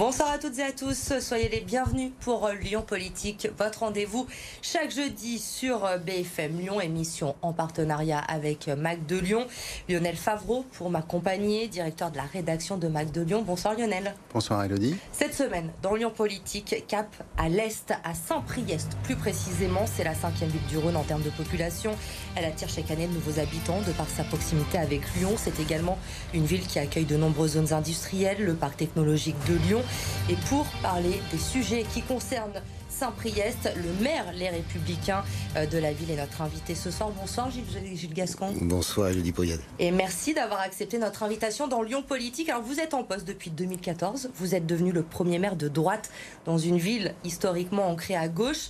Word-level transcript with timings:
Bonsoir 0.00 0.30
à 0.30 0.38
toutes 0.38 0.58
et 0.58 0.62
à 0.62 0.72
tous, 0.72 1.12
soyez 1.20 1.50
les 1.50 1.60
bienvenus 1.60 2.12
pour 2.20 2.48
Lyon 2.48 2.80
Politique, 2.80 3.50
votre 3.58 3.80
rendez-vous 3.80 4.26
chaque 4.62 4.90
jeudi 4.90 5.38
sur 5.38 5.86
BFM 6.06 6.58
Lyon, 6.58 6.80
émission 6.80 7.36
en 7.42 7.52
partenariat 7.52 8.18
avec 8.18 8.68
Mac 8.68 9.04
de 9.04 9.18
Lyon. 9.18 9.46
Lionel 9.90 10.16
Favreau 10.16 10.64
pour 10.72 10.88
m'accompagner, 10.88 11.68
directeur 11.68 12.10
de 12.10 12.16
la 12.16 12.22
rédaction 12.22 12.78
de 12.78 12.88
Mac 12.88 13.12
de 13.12 13.20
Lyon. 13.20 13.42
Bonsoir 13.46 13.74
Lionel. 13.74 14.14
Bonsoir 14.32 14.64
Elodie. 14.64 14.96
Cette 15.12 15.34
semaine, 15.34 15.70
dans 15.82 15.94
Lyon 15.94 16.10
Politique, 16.16 16.82
cap 16.88 17.14
à 17.36 17.50
l'est, 17.50 17.92
à 18.02 18.14
Saint-Priest 18.14 18.96
plus 19.02 19.16
précisément, 19.16 19.84
c'est 19.84 20.04
la 20.04 20.14
cinquième 20.14 20.48
ville 20.48 20.66
du 20.70 20.78
Rhône 20.78 20.96
en 20.96 21.04
termes 21.04 21.22
de 21.22 21.28
population. 21.28 21.94
Elle 22.36 22.46
attire 22.46 22.70
chaque 22.70 22.90
année 22.90 23.06
de 23.06 23.12
nouveaux 23.12 23.38
habitants 23.38 23.82
de 23.86 23.92
par 23.92 24.08
sa 24.08 24.24
proximité 24.24 24.78
avec 24.78 25.02
Lyon. 25.16 25.34
C'est 25.36 25.60
également 25.60 25.98
une 26.32 26.46
ville 26.46 26.66
qui 26.66 26.78
accueille 26.78 27.04
de 27.04 27.18
nombreuses 27.18 27.52
zones 27.52 27.74
industrielles, 27.74 28.42
le 28.42 28.54
parc 28.54 28.78
technologique 28.78 29.36
de 29.46 29.56
Lyon 29.66 29.82
et 30.28 30.36
pour 30.48 30.66
parler 30.82 31.20
des 31.32 31.38
sujets 31.38 31.84
qui 31.92 32.02
concernent 32.02 32.60
Saint-Priest, 32.88 33.72
le 33.76 34.04
maire 34.04 34.26
Les 34.34 34.50
Républicains 34.50 35.24
euh, 35.56 35.64
de 35.64 35.78
la 35.78 35.92
ville 35.92 36.10
est 36.10 36.16
notre 36.16 36.42
invité 36.42 36.74
ce 36.74 36.90
soir. 36.90 37.10
Bonsoir 37.18 37.50
Gilles, 37.50 38.12
Gascon. 38.12 38.52
Bonsoir 38.60 39.08
Elodie 39.08 39.32
Poyade. 39.32 39.60
Et 39.78 39.90
merci 39.90 40.34
d'avoir 40.34 40.60
accepté 40.60 40.98
notre 40.98 41.22
invitation 41.22 41.66
dans 41.66 41.82
Lyon 41.82 42.02
Politique. 42.02 42.50
Alors 42.50 42.62
vous 42.62 42.78
êtes 42.78 42.92
en 42.92 43.02
poste 43.02 43.26
depuis 43.26 43.50
2014, 43.50 44.30
vous 44.34 44.54
êtes 44.54 44.66
devenu 44.66 44.92
le 44.92 45.02
premier 45.02 45.38
maire 45.38 45.56
de 45.56 45.68
droite 45.68 46.10
dans 46.44 46.58
une 46.58 46.78
ville 46.78 47.14
historiquement 47.24 47.88
ancrée 47.88 48.16
à 48.16 48.28
gauche. 48.28 48.68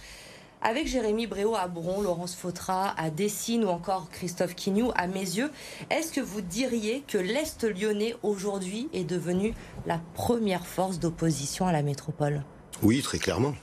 Avec 0.63 0.87
Jérémy 0.87 1.27
Bréau 1.27 1.55
à 1.57 1.69
Bron, 1.69 2.03
Laurence 2.03 2.35
Fautra 2.35 2.91
à 3.01 3.09
Dessines 3.09 3.65
ou 3.65 3.69
encore 3.69 4.11
Christophe 4.11 4.55
Quignou 4.55 4.93
à 4.95 5.07
mes 5.07 5.21
yeux, 5.21 5.51
est-ce 5.89 6.13
que 6.13 6.21
vous 6.21 6.43
diriez 6.43 7.03
que 7.09 7.17
l'Est 7.17 7.65
lyonnais 7.65 8.15
aujourd'hui 8.23 8.91
est 8.93 9.05
devenu 9.05 9.55
la 9.87 10.03
première 10.13 10.67
force 10.67 10.99
d'opposition 10.99 11.67
à 11.67 11.73
la 11.73 11.83
métropole? 11.83 12.43
Oui, 12.83 13.01
très 13.01 13.19
clairement. 13.19 13.55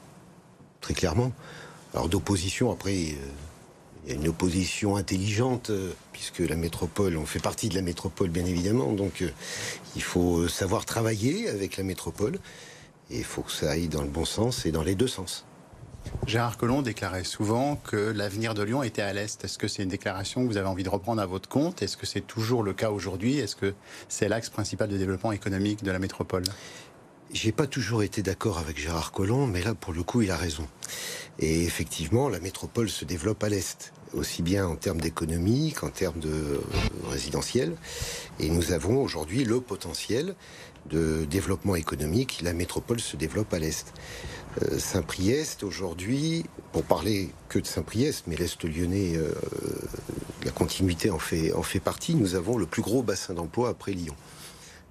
Très 0.81 0.95
clairement. 0.95 1.31
Alors 1.93 2.09
d'opposition, 2.09 2.71
après, 2.71 2.95
euh, 2.95 3.13
il 4.05 4.09
y 4.09 4.15
a 4.15 4.19
une 4.19 4.27
opposition 4.27 4.95
intelligente, 4.95 5.69
euh, 5.69 5.93
puisque 6.13 6.39
la 6.39 6.55
métropole, 6.55 7.15
on 7.15 7.27
fait 7.27 7.39
partie 7.39 7.69
de 7.69 7.75
la 7.75 7.83
métropole 7.83 8.29
bien 8.29 8.45
évidemment, 8.45 8.91
donc 8.93 9.21
euh, 9.21 9.29
il 9.95 10.01
faut 10.01 10.47
savoir 10.47 10.85
travailler 10.85 11.47
avec 11.47 11.77
la 11.77 11.83
métropole, 11.83 12.39
et 13.11 13.19
il 13.19 13.23
faut 13.23 13.43
que 13.43 13.51
ça 13.51 13.69
aille 13.69 13.87
dans 13.87 14.01
le 14.01 14.09
bon 14.09 14.25
sens 14.25 14.65
et 14.65 14.71
dans 14.71 14.83
les 14.83 14.95
deux 14.95 15.07
sens. 15.07 15.45
Gérard 16.25 16.57
Collomb 16.57 16.81
déclarait 16.81 17.23
souvent 17.23 17.75
que 17.77 17.95
l'avenir 17.95 18.53
de 18.53 18.63
Lyon 18.63 18.83
était 18.83 19.01
à 19.01 19.13
l'Est. 19.13 19.43
Est-ce 19.43 19.57
que 19.57 19.67
c'est 19.67 19.83
une 19.83 19.89
déclaration 19.89 20.43
que 20.43 20.47
vous 20.47 20.57
avez 20.57 20.67
envie 20.67 20.83
de 20.83 20.89
reprendre 20.89 21.21
à 21.21 21.25
votre 21.25 21.47
compte? 21.47 21.81
Est-ce 21.81 21.97
que 21.97 22.05
c'est 22.05 22.21
toujours 22.21 22.63
le 22.63 22.73
cas 22.73 22.91
aujourd'hui? 22.91 23.37
Est-ce 23.37 23.55
que 23.55 23.73
c'est 24.09 24.27
l'axe 24.27 24.49
principal 24.49 24.89
de 24.89 24.97
développement 24.97 25.31
économique 25.31 25.83
de 25.83 25.91
la 25.91 25.99
métropole? 25.99 26.43
J'ai 27.31 27.51
pas 27.51 27.67
toujours 27.67 28.03
été 28.03 28.21
d'accord 28.21 28.57
avec 28.57 28.77
Gérard 28.77 29.11
Collomb, 29.11 29.47
mais 29.47 29.61
là, 29.61 29.73
pour 29.73 29.93
le 29.93 30.01
coup, 30.03 30.21
il 30.21 30.31
a 30.31 30.37
raison. 30.37 30.65
Et 31.39 31.63
effectivement, 31.63 32.29
la 32.29 32.39
métropole 32.39 32.89
se 32.89 33.03
développe 33.03 33.43
à 33.43 33.49
l'Est, 33.49 33.91
aussi 34.13 34.41
bien 34.41 34.65
en 34.65 34.75
termes 34.75 35.01
d'économie 35.01 35.73
qu'en 35.73 35.89
termes 35.89 36.19
de 36.19 36.29
euh, 36.29 36.61
résidentiel. 37.09 37.75
Et 38.39 38.49
nous 38.49 38.71
avons 38.71 39.01
aujourd'hui 39.01 39.43
le 39.43 39.59
potentiel 39.59 40.35
de 40.89 41.25
développement 41.25 41.75
économique. 41.75 42.41
La 42.43 42.53
métropole 42.53 42.99
se 42.99 43.17
développe 43.17 43.53
à 43.53 43.59
l'Est. 43.59 43.93
Euh, 44.63 44.79
Saint-Priest, 44.79 45.63
aujourd'hui, 45.63 46.45
pour 46.71 46.83
parler 46.83 47.29
que 47.49 47.59
de 47.59 47.65
Saint-Priest, 47.65 48.25
mais 48.27 48.35
l'Est 48.35 48.63
lyonnais, 48.63 49.15
euh, 49.15 49.31
la 50.43 50.51
continuité 50.51 51.09
en 51.09 51.19
fait, 51.19 51.53
en 51.53 51.63
fait 51.63 51.79
partie, 51.79 52.15
nous 52.15 52.35
avons 52.35 52.57
le 52.57 52.65
plus 52.65 52.81
gros 52.81 53.03
bassin 53.03 53.33
d'emploi 53.33 53.69
après 53.69 53.91
Lyon. 53.91 54.15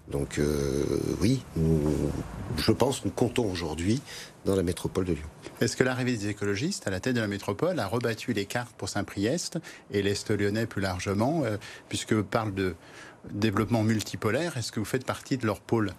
Donc 0.09 0.39
euh, 0.39 0.85
oui, 1.21 1.43
je 2.57 2.71
pense 2.71 3.05
nous 3.05 3.11
comptons 3.11 3.51
aujourd'hui 3.51 4.01
dans 4.45 4.55
la 4.55 4.63
métropole 4.63 5.05
de 5.05 5.15
Lyon. 5.15 5.27
Est-ce 5.61 5.77
que 5.77 5.83
l'arrivée 5.83 6.17
des 6.17 6.29
écologistes 6.29 6.87
à 6.87 6.91
la 6.91 7.01
tête 7.01 7.17
de 7.17 7.21
la 7.21 7.27
métropole 7.27 7.81
a 7.81 7.89
rebattu 7.89 8.33
les 8.33 8.45
cartes 8.45 8.73
pour 8.79 8.89
Saint-Priest 8.89 9.59
et 9.91 10.03
l'Est 10.03 10.31
lyonnais 10.31 10.67
plus 10.67 10.81
largement, 10.81 11.43
puisque 11.89 12.15
parle 12.21 12.55
de 12.55 12.77
développement 13.33 13.83
multipolaire 13.83 14.57
Est-ce 14.57 14.73
que 14.73 14.81
vous 14.81 14.87
faites 14.87 15.05
partie 15.05 15.37
de 15.37 15.47
leur 15.47 15.61
pôle? 15.61 15.93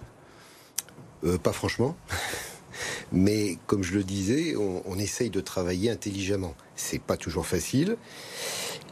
Pas 1.44 1.52
franchement. 1.52 1.98
Mais 3.12 3.58
comme 3.68 3.84
je 3.84 3.94
le 3.94 4.04
disais, 4.04 4.56
on, 4.56 4.98
essaye 4.98 5.30
de 5.30 5.42
travailler 5.42 5.90
intelligemment. 5.90 6.56
C'est 6.76 7.02
pas 7.02 7.18
toujours 7.18 7.46
facile. 7.46 7.98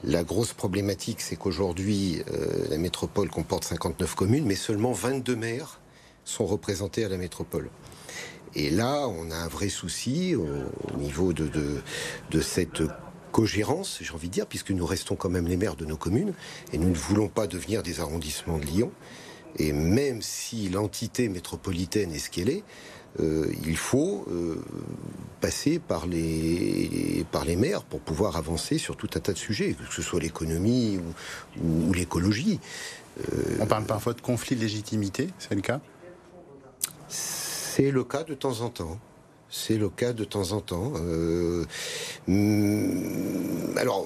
La 0.04 0.24
grosse 0.24 0.54
problématique, 0.54 1.22
c'est 1.22 1.36
qu'aujourd'hui, 1.36 2.22
euh, 2.32 2.68
la 2.70 2.78
métropole 2.78 3.30
comporte 3.30 3.64
59 3.64 4.16
communes, 4.16 4.46
mais 4.46 4.56
seulement 4.56 4.92
22 4.92 5.36
maires 5.36 5.80
sont 6.24 6.46
représentés 6.46 7.04
à 7.06 7.10
la 7.10 7.18
métropole. 7.18 7.70
Et 8.56 8.70
là, 8.70 9.08
on 9.08 9.32
a 9.32 9.36
un 9.36 9.48
vrai 9.48 9.70
souci 9.70 10.36
au, 10.36 10.98
niveau 10.98 11.34
de, 11.34 11.50
de, 12.32 12.42
cette 12.42 12.84
cogérance, 13.36 14.00
j'ai 14.00 14.14
envie 14.14 14.30
de 14.30 14.34
dire, 14.34 14.48
puisque 14.48 14.72
nous 14.72 14.86
restons 14.86 15.18
quand 15.18 15.28
même 15.30 15.46
les 15.46 15.58
maires 15.58 15.76
de 15.76 15.84
nos 15.84 15.98
communes, 15.98 16.34
et 16.72 16.78
nous 16.78 16.88
ne 16.88 16.96
voulons 16.96 17.28
pas 17.28 17.48
devenir 17.48 17.84
des 17.84 18.00
arrondissements 18.00 18.58
de 18.58 18.66
Lyon. 18.66 18.92
Et 19.58 19.74
même 19.74 20.22
si 20.22 20.70
l'entité 20.70 21.28
métropolitaine 21.28 22.14
est 22.14 22.20
ce 22.20 22.30
qu'elle 22.30 22.48
est, 22.50 22.64
euh, 23.20 23.52
il 23.66 23.76
faut 23.76 24.24
euh, 24.30 24.64
passer 25.42 25.80
par 25.80 26.08
les, 26.08 27.26
par 27.30 27.44
les 27.44 27.58
maires 27.58 27.84
pour 27.84 28.00
pouvoir 28.00 28.38
avancer 28.38 28.78
sur 28.78 28.96
tout 28.96 29.10
un 29.16 29.20
tas 29.20 29.34
de 29.34 29.38
sujets, 29.38 29.74
que 29.74 29.94
ce 29.94 30.02
soit 30.02 30.22
l'économie 30.22 30.98
ou, 31.62 31.92
l'écologie. 31.92 32.62
Euh, 33.20 33.58
On 33.60 33.66
parle 33.66 33.86
parfois 33.86 34.14
de 34.14 34.22
conflit 34.22 34.56
de 34.56 34.62
légitimité, 34.62 35.28
c'est 35.40 35.56
le 35.56 35.62
cas? 35.62 35.82
C'est 37.10 37.92
le 37.92 38.06
cas 38.06 38.24
de 38.24 38.34
temps 38.34 38.62
en 38.62 38.70
temps. 38.70 38.98
C'est 39.58 39.78
le 39.78 39.90
cas 39.90 40.12
de 40.12 40.26
temps 40.26 40.52
en 40.52 40.60
temps. 40.60 40.92
Hmm, 42.28 43.78
alors, 43.78 44.06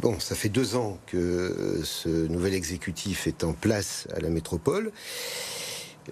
bon, 0.00 0.18
ça 0.18 0.34
fait 0.34 0.48
deux 0.48 0.74
ans 0.74 0.98
que 1.06 1.80
ce 1.84 2.08
nouvel 2.26 2.52
exécutif 2.52 3.28
est 3.28 3.44
en 3.44 3.52
place 3.52 4.08
à 4.14 4.18
la 4.20 4.28
métropole. 4.28 4.90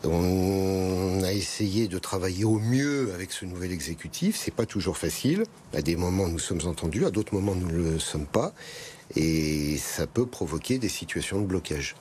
On 0.04 1.20
a 1.24 1.32
essayé 1.32 1.88
de 1.88 1.98
travailler 1.98 2.44
au 2.44 2.60
mieux 2.60 3.12
avec 3.12 3.32
ce 3.32 3.44
nouvel 3.44 3.72
exécutif. 3.72 4.36
C'est 4.36 4.54
pas 4.54 4.66
toujours 4.66 4.96
facile. 4.96 5.42
À 5.74 5.82
des 5.82 5.96
moments, 5.96 6.28
nous 6.28 6.38
sommes 6.38 6.60
entendus, 6.64 7.06
à 7.06 7.10
d'autres 7.10 7.34
moments, 7.34 7.56
nous 7.56 7.68
ne 7.68 7.94
le 7.94 7.98
sommes 7.98 8.26
pas. 8.26 8.54
Et 9.16 9.78
ça 9.78 10.06
peut 10.06 10.26
provoquer 10.26 10.78
des 10.78 10.88
situations 10.88 11.40
de 11.40 11.46
blocage. 11.46 11.96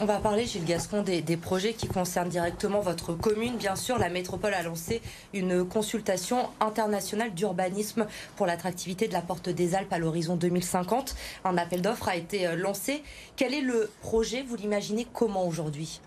On 0.00 0.04
va 0.04 0.20
parler, 0.20 0.46
Gilles 0.46 0.64
Gascon, 0.64 1.02
des, 1.02 1.36
projets 1.36 1.72
qui 1.72 1.88
concernent 1.88 2.28
directement 2.28 2.78
votre 2.78 3.14
commune. 3.14 3.56
Bien 3.56 3.74
sûr, 3.74 3.98
la 3.98 4.08
métropole 4.08 4.54
a 4.54 4.62
lancé 4.62 5.02
une 5.34 5.64
consultation 5.64 6.50
internationale 6.60 7.34
d'urbanisme 7.34 8.06
pour 8.36 8.46
l'attractivité 8.46 9.08
de 9.08 9.12
la 9.12 9.22
Porte 9.22 9.48
des 9.48 9.74
Alpes 9.74 9.92
à 9.92 9.98
l'horizon 9.98 10.36
2050. 10.36 11.16
Un 11.44 11.58
appel 11.58 11.82
d'offres 11.82 12.08
a 12.08 12.14
été 12.14 12.46
euh, 12.46 12.54
lancé. 12.54 13.02
Quel 13.34 13.52
est 13.52 13.60
le 13.60 13.90
projet? 14.00 14.44
Vous 14.48 14.54
l'imaginez 14.54 15.04
comment 15.12 15.44
aujourd'hui? 15.48 16.00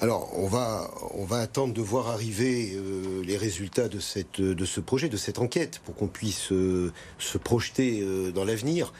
Alors, 0.00 0.30
on 0.38 0.48
va, 0.48 0.90
attendre 1.38 1.74
de 1.74 1.82
voir 1.82 2.08
arriver 2.08 2.72
euh, 2.74 3.22
les 3.22 3.36
résultats 3.36 3.88
de, 3.88 4.00
ce 4.00 4.80
projet, 4.80 5.10
de 5.10 5.18
cette 5.18 5.38
enquête, 5.38 5.82
pour 5.84 5.94
qu'on 5.94 6.08
puisse 6.08 6.50
euh, 6.52 6.90
se 7.18 7.36
projeter 7.36 8.02
dans 8.34 8.44
l'avenir. 8.44 8.94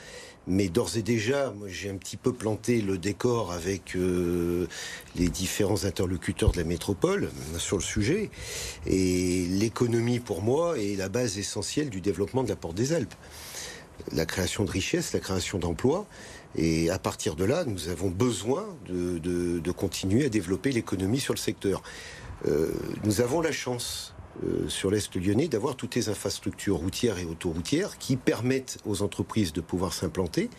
Mais 0.47 0.69
d'ores 0.69 0.97
et 0.97 1.03
déjà, 1.03 1.51
moi, 1.53 1.69
j'ai 1.69 1.89
un 1.89 1.97
petit 1.97 2.17
peu 2.17 2.33
planté 2.33 2.81
le 2.83 2.99
décor 2.99 3.53
avec 3.53 3.97
les 5.17 5.29
différents 5.29 5.85
interlocuteurs 5.85 6.53
de 6.53 6.59
la 6.59 6.65
métropole 6.65 7.31
sur 7.59 7.79
le 7.79 7.83
sujet. 7.83 8.31
Et 8.87 9.47
l'économie, 9.47 10.21
pour 10.21 10.43
moi, 10.43 10.79
est 10.79 10.97
la 10.97 11.09
base 11.09 11.39
essentielle 11.39 11.89
du 11.89 12.01
développement 12.01 12.43
de 12.43 12.49
la 12.49 12.57
Porte 12.57 12.75
des 12.75 12.93
Alpes. 12.93 13.15
La 14.13 14.27
création 14.27 14.65
de 14.65 14.71
richesses, 14.71 15.13
la 15.13 15.21
création 15.21 15.59
d'emplois. 15.59 16.07
Et 16.57 16.91
à 16.91 16.99
partir 16.99 17.35
de 17.37 17.45
là, 17.45 17.65
nous 17.65 17.89
avons 17.89 18.11
besoin 18.11 18.67
de, 18.87 19.71
continuer 19.73 20.27
à 20.27 20.29
développer 20.29 20.73
l'économie 20.73 21.21
sur 21.21 21.35
le 21.35 21.39
secteur. 21.39 21.83
Euh, 22.47 22.71
nous 23.05 23.21
avons 23.21 23.41
la 23.41 23.53
chance 23.53 24.14
euh, 24.43 24.69
sur 24.69 24.91
l'Est 24.91 25.15
lyonnais 25.15 25.49
d'avoir 25.49 25.77
toutes 25.77 25.95
les 25.95 26.09
infrastructures 26.09 26.77
routières 26.77 27.19
et 27.19 27.25
autoroutières 27.25 27.99
qui 27.99 28.17
permettent 28.17 28.79
aux 28.85 29.03
entreprises 29.03 29.53
de 29.53 29.61
pouvoir 29.61 29.93
s'implanter. 29.93 30.51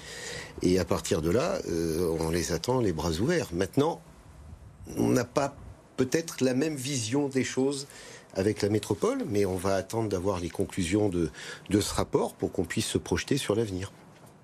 Et 0.62 0.80
à 0.80 0.86
partir 0.86 1.22
de 1.22 1.30
là, 1.30 1.60
euh, 1.68 2.16
on 2.20 2.30
les 2.30 2.52
attend 2.52 2.80
les 2.80 2.94
bras 2.94 3.12
ouverts. 3.12 3.50
Maintenant, 3.54 4.02
on 4.98 5.10
n'a 5.10 5.26
pas 5.26 5.56
peut-être 5.98 6.44
la 6.44 6.54
même 6.54 6.76
vision 6.76 7.28
des 7.28 7.44
choses 7.44 7.88
avec 8.34 8.62
la 8.62 8.70
métropole, 8.70 9.24
mais 9.28 9.46
on 9.46 9.56
va 9.56 9.76
attendre 9.76 10.10
d'avoir 10.10 10.40
les 10.40 10.50
conclusions 10.50 11.10
de 11.10 11.30
ce 11.82 11.94
rapport 11.94 12.34
pour 12.34 12.52
qu'on 12.52 12.66
puisse 12.66 12.88
se 12.88 12.98
projeter 12.98 13.38
sur 13.38 13.56
l'avenir. 13.56 13.92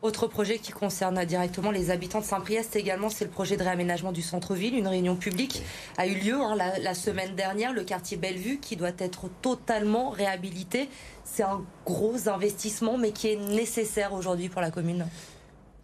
Autre 0.02 0.26
projet 0.26 0.58
qui 0.58 0.72
concerne 0.72 1.24
directement 1.26 1.70
les 1.70 1.92
habitants 1.92 2.22
de 2.22 2.26
Saint-Priest 2.26 2.76
également, 2.76 3.10
c'est 3.10 3.26
le 3.26 3.30
projet 3.30 3.56
de 3.56 3.62
réaménagement 3.62 4.12
du 4.12 4.24
centre-ville. 4.24 4.76
Une 4.76 4.88
réunion 4.88 5.16
publique 5.16 5.62
a 5.98 6.08
eu 6.08 6.16
lieu 6.16 6.34
hein, 6.34 6.56
la, 6.56 6.94
semaine 6.96 7.36
dernière, 7.36 7.72
le 7.72 7.84
quartier 7.84 8.18
Bellevue 8.18 8.58
qui 8.58 8.76
doit 8.76 8.94
être 8.98 9.30
totalement 9.44 10.10
réhabilité. 10.10 10.90
C'est 11.24 11.44
un 11.44 11.62
gros 11.86 12.30
investissement 12.30 12.98
mais 12.98 13.12
qui 13.12 13.28
est 13.28 13.36
nécessaire 13.36 14.14
aujourd'hui 14.14 14.50
pour 14.50 14.62
la 14.62 14.72
commune. 14.72 15.06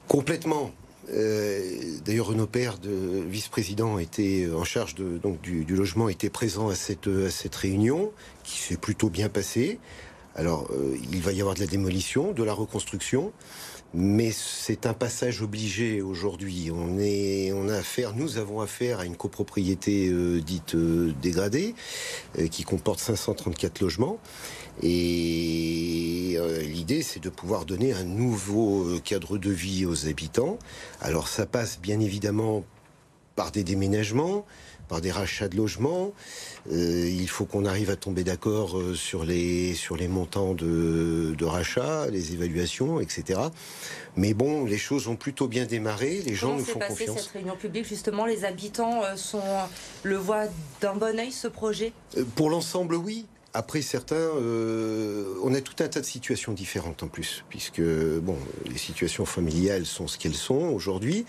Complètement. 0.07 0.71
D'ailleurs, 1.09 2.25
Renaud 2.25 2.47
Père, 2.47 2.77
vice-président, 2.83 3.99
était 3.99 4.49
en 4.51 4.63
charge 4.63 4.95
du, 4.95 5.63
logement, 5.69 6.09
était 6.09 6.31
présent 6.31 6.69
à 6.69 6.75
cette, 6.75 7.07
à 7.07 7.29
cette 7.29 7.55
réunion, 7.55 8.11
qui 8.43 8.57
s'est 8.57 8.77
plutôt 8.77 9.09
bien 9.09 9.29
passée. 9.29 9.79
Alors, 10.35 10.69
il 11.11 11.21
va 11.21 11.31
y 11.31 11.39
avoir 11.39 11.55
de 11.55 11.61
la 11.61 11.65
démolition, 11.65 12.31
de 12.31 12.43
la 12.43 12.53
reconstruction 12.53 13.31
mais 13.93 14.31
c'est 14.31 14.85
un 14.85 14.93
passage 14.93 15.41
obligé 15.41 16.01
aujourd'hui. 16.01 16.69
On 16.73 16.99
est, 16.99 17.51
on 17.53 17.69
a 17.69 17.75
affaire, 17.75 18.13
nous 18.15 18.37
avons 18.37 18.61
affaire 18.61 18.99
à 18.99 19.05
une 19.05 19.15
copropriété 19.15 20.09
euh, 20.09 20.41
dite 20.41 20.75
euh, 20.75 21.13
dégradée 21.21 21.73
euh, 22.37 22.47
qui 22.47 22.63
comporte 22.63 22.99
534 22.99 23.79
logements. 23.81 24.19
Et 24.83 26.37
l'idée, 26.61 27.01
c'est 27.01 27.19
de 27.19 27.29
pouvoir 27.29 27.65
donner 27.65 27.93
un 27.93 28.03
nouveau 28.03 28.99
cadre 29.03 29.39
de 29.39 29.49
vie 29.49 29.87
aux 29.87 30.07
habitants. 30.07 30.59
Alors, 31.01 31.29
ça 31.29 31.47
passe 31.47 31.79
bien 31.81 31.99
évidemment 31.99 32.63
par 33.35 33.51
des 33.51 33.63
déménagements, 33.63 34.45
par 34.87 35.01
des 35.01 35.11
rachats 35.11 35.47
de 35.47 35.57
logements. 35.57 36.13
Euh, 36.71 37.09
il 37.09 37.29
faut 37.29 37.45
qu'on 37.45 37.65
arrive 37.65 37.89
à 37.89 37.95
tomber 37.95 38.23
d'accord 38.23 38.77
euh, 38.77 38.95
sur 38.95 39.23
les, 39.23 39.73
sur 39.73 39.95
les 39.95 40.07
montants 40.07 40.53
de, 40.53 41.35
de 41.37 41.45
rachat, 41.45 42.07
les 42.07 42.33
évaluations, 42.33 42.99
etc. 42.99 43.39
Mais 44.15 44.33
bon, 44.33 44.65
les 44.65 44.77
choses 44.77 45.07
ont 45.07 45.15
plutôt 45.15 45.47
bien 45.47 45.65
démarré. 45.65 46.21
Les 46.25 46.35
gens 46.35 46.57
nous 46.57 46.65
font 46.65 46.79
passé 46.79 47.05
confiance. 47.05 47.23
cette 47.23 47.33
réunion 47.33 47.55
publique? 47.55 47.85
Justement, 47.87 48.25
les 48.25 48.45
habitants 48.45 49.03
euh, 49.03 49.15
sont, 49.15 49.41
le 50.03 50.15
voient 50.17 50.47
d'un 50.81 50.95
bon 50.95 51.17
oeil 51.19 51.31
ce 51.31 51.47
projet? 51.47 51.93
Pour 52.35 52.49
l'ensemble, 52.49 52.95
oui. 52.95 53.25
Après, 53.53 53.81
certains, 53.81 54.29
on 55.43 55.53
a 55.55 55.61
tout 55.61 55.81
un 55.81 55.87
tas 55.87 56.01
de 56.01 56.05
situations 56.05 56.53
différentes 56.53 57.01
en 57.01 57.07
plus, 57.07 57.43
puisque 57.49 57.81
bon, 57.81 58.37
les 58.69 58.77
situations 58.77 59.25
familiales 59.25 59.87
sont 59.87 60.05
ce 60.05 60.19
qu'elles 60.19 60.35
sont 60.35 60.53
aujourd'hui. 60.53 61.25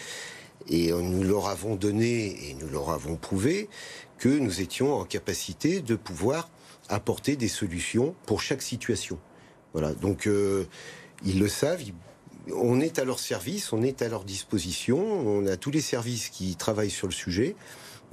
Et 0.69 0.93
nous 0.93 1.23
leur 1.23 1.49
avons 1.49 1.77
donné 1.77 2.51
et 2.51 2.55
nous 2.55 2.69
leur 2.69 2.91
avons 2.91 3.17
prouvé 3.17 3.69
que 4.19 4.29
nous 4.29 4.61
étions 4.61 4.95
en 4.95 5.05
capacité 5.05 5.81
de 5.81 5.95
pouvoir 5.95 6.51
apporter 6.89 7.37
des 7.37 7.49
solutions 7.49 8.15
pour 8.27 8.41
chaque 8.41 8.63
situation. 8.63 9.19
Voilà. 9.73 9.95
Donc 9.95 10.27
euh, 10.27 10.65
ils 11.25 11.39
le 11.39 11.49
savent. 11.49 11.83
on 12.55 12.81
est 12.81 12.99
à 12.99 13.05
leur 13.05 13.19
service, 13.19 13.73
on 13.73 13.83
est 13.83 14.03
à 14.03 14.09
leur 14.09 14.25
disposition. 14.25 14.99
On 14.99 15.47
a 15.47 15.57
tous 15.57 15.71
les 15.71 15.81
services 15.81 16.29
qui 16.29 16.57
travaillent 16.57 16.91
sur 16.91 17.07
le 17.07 17.13
sujet. 17.13 17.57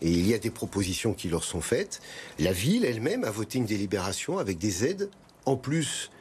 Et 0.01 0.09
il 0.09 0.27
y 0.27 0.33
a 0.33 0.38
des 0.38 0.50
propositions 0.50 1.13
qui 1.13 1.30
leur 1.30 1.44
sont 1.44 1.62
faites. 1.62 2.01
La 2.38 2.51
ville 2.51 2.83
elle-même 2.83 3.24
a 3.24 3.31
voté 3.31 3.59
une 3.59 3.65
délibération 3.65 4.38
avec 4.38 4.57
des 4.57 4.86
aides 4.86 5.09
en 5.45 5.56
plus 5.56 6.12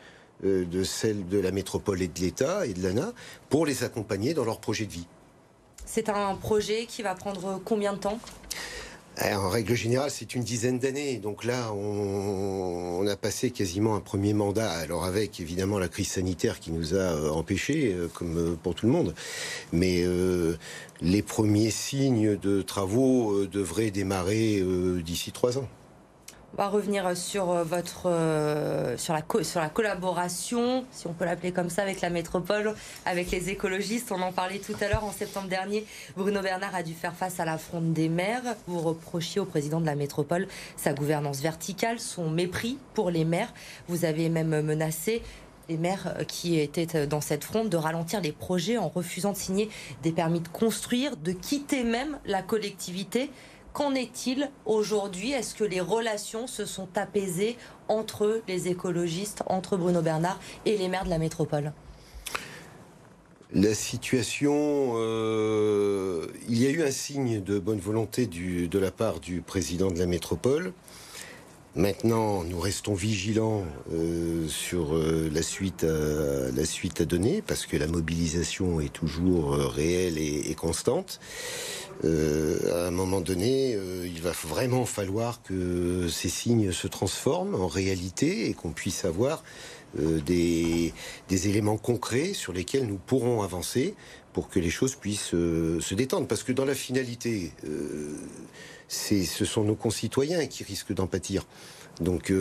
euh, 0.45 0.65
de 0.65 0.85
celles 0.85 1.27
de 1.27 1.39
la 1.39 1.51
métropole 1.51 2.01
et 2.01 2.09
de 2.09 2.21
l'État 2.21 2.67
et 2.67 2.73
de 2.73 2.83
l'ANA 2.83 3.13
pour 3.49 3.67
les 3.67 3.83
accompagner 3.83 4.33
dans 4.33 4.45
leur 4.45 4.61
projet 4.61 4.87
de 4.87 4.93
vie. 4.93 5.07
C'est 5.87 6.09
un 6.09 6.35
projet 6.35 6.87
qui 6.87 7.03
va 7.03 7.15
prendre 7.15 7.61
combien 7.65 7.93
de 7.93 7.99
temps? 7.99 8.19
Eh, 9.23 9.33
en 9.33 9.49
règle 9.49 9.75
générale, 9.75 10.11
c'est 10.11 10.35
une 10.35 10.43
dizaine 10.43 10.81
d'années. 10.81 11.19
Donc 11.19 11.45
là, 11.45 11.73
on, 11.73 13.07
a 13.07 13.17
passé 13.17 13.51
quasiment 13.51 13.95
un 13.95 14.01
premier 14.01 14.33
mandat. 14.33 14.73
Alors 14.73 15.05
avec 15.05 15.39
évidemment 15.39 15.79
la 15.79 15.89
crise 15.89 16.09
sanitaire 16.09 16.59
qui 16.59 16.73
nous 16.73 16.95
a 16.95 16.97
euh, 16.97 17.31
empêchés, 17.31 17.95
euh, 17.95 18.09
comme 18.13 18.37
euh, 18.39 18.57
pour 18.61 18.75
tout 18.75 18.87
le 18.87 18.93
monde. 18.93 19.15
Mais 19.73 20.05
les 21.01 21.23
premiers 21.23 21.71
signes 21.71 22.37
de 22.37 22.63
travaux 22.63 23.47
devraient 23.47 23.91
démarrer 23.91 24.63
d'ici 25.05 25.33
trois 25.33 25.59
ans. 25.59 25.69
On 26.57 26.63
va 26.63 26.69
revenir 26.69 27.17
sur 27.17 27.51
euh, 27.51 27.65
votre 27.65 28.03
euh, 28.07 28.97
sur 28.97 29.13
la 29.13 29.25
sur 29.43 29.61
la 29.61 29.69
collaboration, 29.69 30.85
si 30.93 31.09
on 31.09 31.13
peut 31.13 31.25
l'appeler 31.25 31.51
comme 31.51 31.69
ça, 31.69 31.83
avec 31.83 32.01
la 32.01 32.11
métropole, 32.11 32.77
avec 33.05 33.33
les 33.33 33.51
écologistes. 33.51 34.13
On 34.13 34.23
en 34.23 34.31
parlait 34.31 34.61
tout 34.61 34.77
à 34.81 34.87
l'heure. 34.87 35.03
En 35.03 35.11
septembre 35.11 35.49
dernier, 35.49 35.85
Bruno 36.17 36.41
Bernard 36.43 36.73
a 36.77 36.85
dû 36.85 36.93
faire 36.93 37.13
face 37.13 37.41
à 37.41 37.45
la 37.45 37.59
fronde 37.59 37.93
des 37.93 38.09
maires. 38.09 38.55
Vous 38.69 38.79
reprochiez 38.79 39.41
au 39.41 39.47
président 39.47 39.81
de 39.81 39.87
la 39.87 39.97
métropole 39.97 40.47
sa 40.77 40.93
gouvernance 40.93 41.41
verticale, 41.41 41.99
son 41.99 42.31
mépris 42.31 42.79
pour 42.95 43.11
les 43.11 43.25
maires. 43.25 43.53
Vous 43.89 44.05
avez 44.05 44.29
même 44.29 44.61
menacé 44.61 45.23
les 45.69 45.77
maires 45.77 46.15
qui 46.29 46.61
étaient 46.61 47.09
dans 47.09 47.21
cette 47.21 47.43
fronde 47.43 47.69
de 47.69 47.77
ralentir 47.77 48.21
les 48.21 48.33
projets 48.33 48.79
en 48.79 48.89
refusant 48.89 49.33
de 49.33 49.37
signer 49.37 49.71
des 50.05 50.13
permis 50.13 50.41
de 50.41 50.49
construire, 50.49 51.17
de 51.17 51.33
quitter 51.33 51.83
même 51.83 52.17
la 52.27 52.43
collectivité. 52.43 53.31
Qu'en 53.75 53.97
est-il 53.97 54.51
aujourd'hui? 54.67 55.33
Est-ce 55.33 55.57
que 55.57 55.65
les 55.65 55.81
relations 55.81 56.47
se 56.47 56.65
sont 56.65 56.87
apaisées 56.95 57.57
entre 57.89 58.41
les 58.47 58.69
écologistes, 58.69 59.43
entre 59.47 59.77
Bruno 59.77 60.01
Bernard 60.01 60.39
et 60.65 60.79
les 60.79 60.87
maires 60.87 61.05
de 61.05 61.11
la 61.11 61.19
métropole? 61.19 61.73
La 63.53 63.75
situation, 63.75 64.93
euh, 64.95 66.29
il 66.49 66.63
y 66.63 66.67
a 66.69 66.71
eu 66.71 66.85
un 66.85 66.93
signe 66.93 67.43
de 67.43 67.59
bonne 67.59 67.81
volonté 67.81 68.27
de 68.27 68.79
la 68.79 68.93
part 68.93 69.19
du 69.19 69.41
président 69.41 69.91
de 69.91 69.99
la 69.99 70.07
métropole. 70.07 70.73
Maintenant, 71.77 72.45
nous 72.45 72.61
restons 72.61 72.95
vigilants 72.95 73.65
euh, 73.93 74.47
sur 74.49 74.95
euh, 74.95 75.29
la, 75.33 75.43
suite 75.43 75.85
à, 75.85 76.51
la 76.55 76.65
suite 76.65 77.01
à 77.01 77.05
donner 77.05 77.43
parce 77.43 77.67
que 77.67 77.77
la 77.77 77.89
mobilisation 77.89 78.81
est 78.81 78.93
toujours 78.93 79.51
réelle 79.53 80.19
et 80.19 80.55
constante. 80.55 81.21
Euh, 82.03 82.85
à 82.85 82.89
un 82.89 82.91
moment 82.91 83.21
donné, 83.21 83.75
euh, 83.75 84.07
il 84.07 84.21
va 84.21 84.33
vraiment 84.33 84.85
falloir 84.85 85.43
que 85.43 86.09
ces 86.09 86.29
signes 86.29 86.73
se 86.73 86.87
transforment 86.87 87.55
en 87.55 87.69
réalité 87.69 88.49
et 88.49 88.55
qu'on 88.55 88.73
puisse 88.73 89.05
avoir 89.05 89.45
euh, 89.99 90.21
des, 90.21 90.93
éléments 91.31 91.77
concrets 91.77 92.33
sur 92.33 92.53
lesquels 92.53 92.87
nous 92.87 92.99
pourrons 92.99 93.43
avancer 93.43 93.95
pour 94.33 94.49
que 94.49 94.59
les 94.59 94.71
choses 94.71 94.97
puissent 94.97 95.31
se 95.31 95.95
détendre. 95.95 96.27
Parce 96.27 96.43
que 96.43 96.51
dans 96.51 96.65
la 96.65 96.75
finalité, 96.75 97.53
ce 98.95 99.45
sont 99.45 99.65
nos 99.65 99.75
concitoyens 99.75 100.47
qui 100.47 100.65
risquent 100.65 100.93
d'en 100.93 101.07
pâtir. 101.07 101.45
Donc 102.01 102.33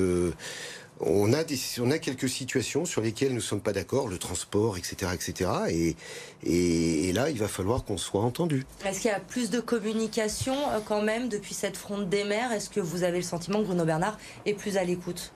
on 0.99 1.33
a, 1.33 1.43
des, 1.43 1.57
on 1.79 1.91
a 1.91 1.97
quelques 1.97 2.29
situations 2.29 2.85
sur 2.85 3.01
lesquelles 3.01 3.29
nous 3.29 3.35
ne 3.35 3.41
sommes 3.41 3.61
pas 3.61 3.73
d'accord, 3.73 4.07
le 4.07 4.17
transport, 4.17 4.77
etc. 4.77 5.11
etc. 5.13 5.49
Et, 5.69 5.95
et, 6.43 7.11
là, 7.13 7.29
il 7.29 7.37
va 7.37 7.47
falloir 7.47 7.83
qu'on 7.83 7.97
soit 7.97 8.21
entendu. 8.21 8.65
Est-ce 8.85 9.01
qu'il 9.01 9.11
y 9.11 9.13
a 9.13 9.19
plus 9.19 9.49
de 9.49 9.59
communication 9.59 10.55
euh, 10.71 10.79
quand 10.85 11.01
même 11.01 11.29
depuis 11.29 11.53
cette 11.53 11.77
fronde 11.77 12.09
des 12.09 12.23
maires 12.23 12.51
Est-ce 12.51 12.69
que 12.69 12.79
vous 12.79 13.03
avez 13.03 13.17
le 13.17 13.23
sentiment 13.23 13.59
que 13.59 13.65
Bruno 13.65 13.85
Bernard 13.85 14.17
est 14.45 14.53
plus 14.53 14.77
à 14.77 14.83
l'écoute? 14.83 15.33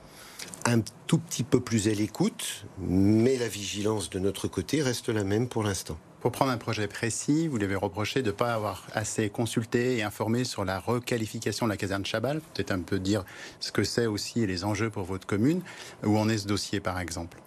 Un 0.64 0.80
tout 1.06 1.18
petit 1.18 1.42
peu 1.42 1.60
plus 1.60 1.88
à 1.88 1.92
l'écoute, 1.92 2.66
mais 2.78 3.36
la 3.36 3.48
vigilance 3.48 4.10
de 4.10 4.18
notre 4.18 4.48
côté 4.48 4.82
reste 4.82 5.08
la 5.08 5.24
même 5.24 5.48
pour 5.48 5.62
l'instant. 5.62 5.98
Pour 6.20 6.32
prendre 6.32 6.50
un 6.50 6.56
projet 6.56 6.88
précis, 6.88 7.46
vous 7.46 7.58
l'avez 7.58 7.76
reproché 7.76 8.22
de 8.22 8.26
ne 8.26 8.32
pas 8.32 8.52
avoir 8.52 8.84
assez 8.92 9.30
consulté 9.30 9.98
et 9.98 10.02
informé 10.02 10.42
sur 10.42 10.64
la 10.64 10.80
requalification 10.80 11.66
de 11.66 11.70
la 11.70 11.76
caserne 11.76 12.04
Chabal. 12.04 12.40
Peut-être 12.54 12.72
un 12.72 12.80
peu 12.80 12.98
dire 12.98 13.24
ce 13.60 13.70
que 13.70 13.84
c'est 13.84 14.06
aussi 14.06 14.42
et 14.42 14.46
les 14.46 14.64
enjeux 14.64 14.90
pour 14.90 15.04
votre 15.04 15.28
commune. 15.28 15.62
Où 16.04 16.18
en 16.18 16.28
est 16.28 16.38
ce 16.38 16.48
dossier, 16.48 16.80
par 16.80 16.98
exemple? 16.98 17.38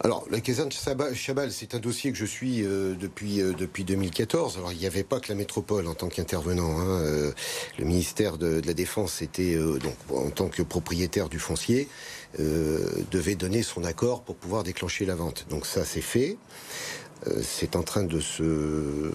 Alors, 0.00 0.24
la 0.30 0.40
caserne 0.40 0.70
Chabal, 0.70 1.50
c'est 1.50 1.74
un 1.74 1.80
dossier 1.80 2.12
que 2.12 2.18
je 2.18 2.24
suis 2.24 2.64
euh, 2.64 2.94
depuis 2.94 3.40
euh, 3.40 3.52
depuis 3.52 3.82
2014. 3.82 4.56
Alors, 4.58 4.72
il 4.72 4.78
n'y 4.78 4.86
avait 4.86 5.02
pas 5.02 5.18
que 5.18 5.28
la 5.28 5.34
métropole 5.34 5.88
en 5.88 5.94
tant 5.94 6.08
qu'intervenant. 6.08 6.78
Hein. 6.78 7.00
Euh, 7.02 7.32
le 7.78 7.84
ministère 7.84 8.38
de, 8.38 8.60
de, 8.60 8.66
la 8.66 8.74
Défense 8.74 9.22
était 9.22 9.56
donc 9.56 9.96
en 10.12 10.30
tant 10.30 10.48
que 10.48 10.62
propriétaire 10.62 11.28
du 11.28 11.38
foncier 11.38 11.88
devait 12.38 13.34
donner 13.34 13.62
son 13.62 13.84
accord 13.84 14.22
pour 14.22 14.36
pouvoir 14.36 14.62
déclencher 14.62 15.06
la 15.06 15.14
vente. 15.14 15.46
Donc 15.48 15.66
ça, 15.66 15.84
c'est 15.84 16.02
fait. 16.02 16.36
Euh, 17.26 17.40
c'est 17.42 17.76
en 17.76 17.82
train 17.82 18.04
de 18.04 18.20
se 18.20 19.10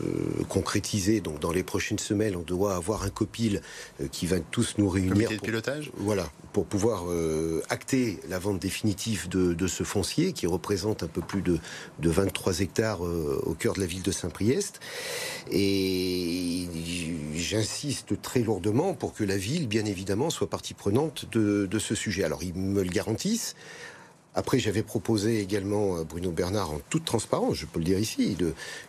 concrétiser. 0.50 1.22
Donc, 1.22 1.40
dans 1.40 1.52
les 1.52 1.64
prochaines 1.64 2.00
semaines, 2.00 2.36
on 2.36 2.42
doit 2.42 2.76
avoir 2.76 3.04
un 3.04 3.10
copil 3.10 3.62
euh, 4.02 4.08
qui 4.12 4.26
va 4.26 4.40
tous 4.40 4.76
nous 4.78 4.90
réunir. 4.90 5.14
Comité 5.14 5.36
de 5.38 5.42
pilotage 5.42 5.92
Voilà, 5.98 6.30
pour 6.52 6.66
pouvoir 6.66 7.06
euh, 7.10 7.62
acter 7.70 8.20
la 8.30 8.40
vente 8.40 8.60
définitive 8.60 9.30
de, 9.30 9.68
ce 9.68 9.84
foncier 9.84 10.34
qui 10.34 10.46
représente 10.46 11.04
un 11.04 11.08
peu 11.08 11.22
plus 11.22 11.42
de, 11.42 11.60
23 12.00 12.60
hectares 12.60 13.02
au 13.02 13.54
cœur 13.54 13.74
de 13.74 13.80
la 13.80 13.86
ville 13.86 14.02
de 14.02 14.12
Saint-Priest. 14.12 14.82
Et 15.50 16.68
j'insiste 17.34 18.22
très 18.22 18.42
lourdement 18.42 18.94
pour 18.94 19.14
que 19.14 19.24
la 19.24 19.38
ville, 19.38 19.68
bien 19.68 19.86
évidemment, 19.86 20.30
soit 20.30 20.50
partie 20.50 20.74
prenante 20.74 21.26
de, 21.32 21.66
de 21.66 21.80
ce 21.80 21.96
sujet. 21.96 22.24
Alors, 22.24 22.44
ils 22.44 22.54
me 22.54 22.84
le 22.84 22.90
garantissent. 22.90 23.56
Après, 24.36 24.58
j'avais 24.58 24.82
proposé 24.82 25.40
également 25.40 25.98
à 25.98 26.04
Bruno 26.04 26.32
Bernard, 26.32 26.72
en 26.72 26.80
toute 26.90 27.06
transparence, 27.06 27.56
je 27.56 27.66
peux 27.66 27.80
le 27.80 27.86
dire 27.86 28.00
ici, 28.00 28.36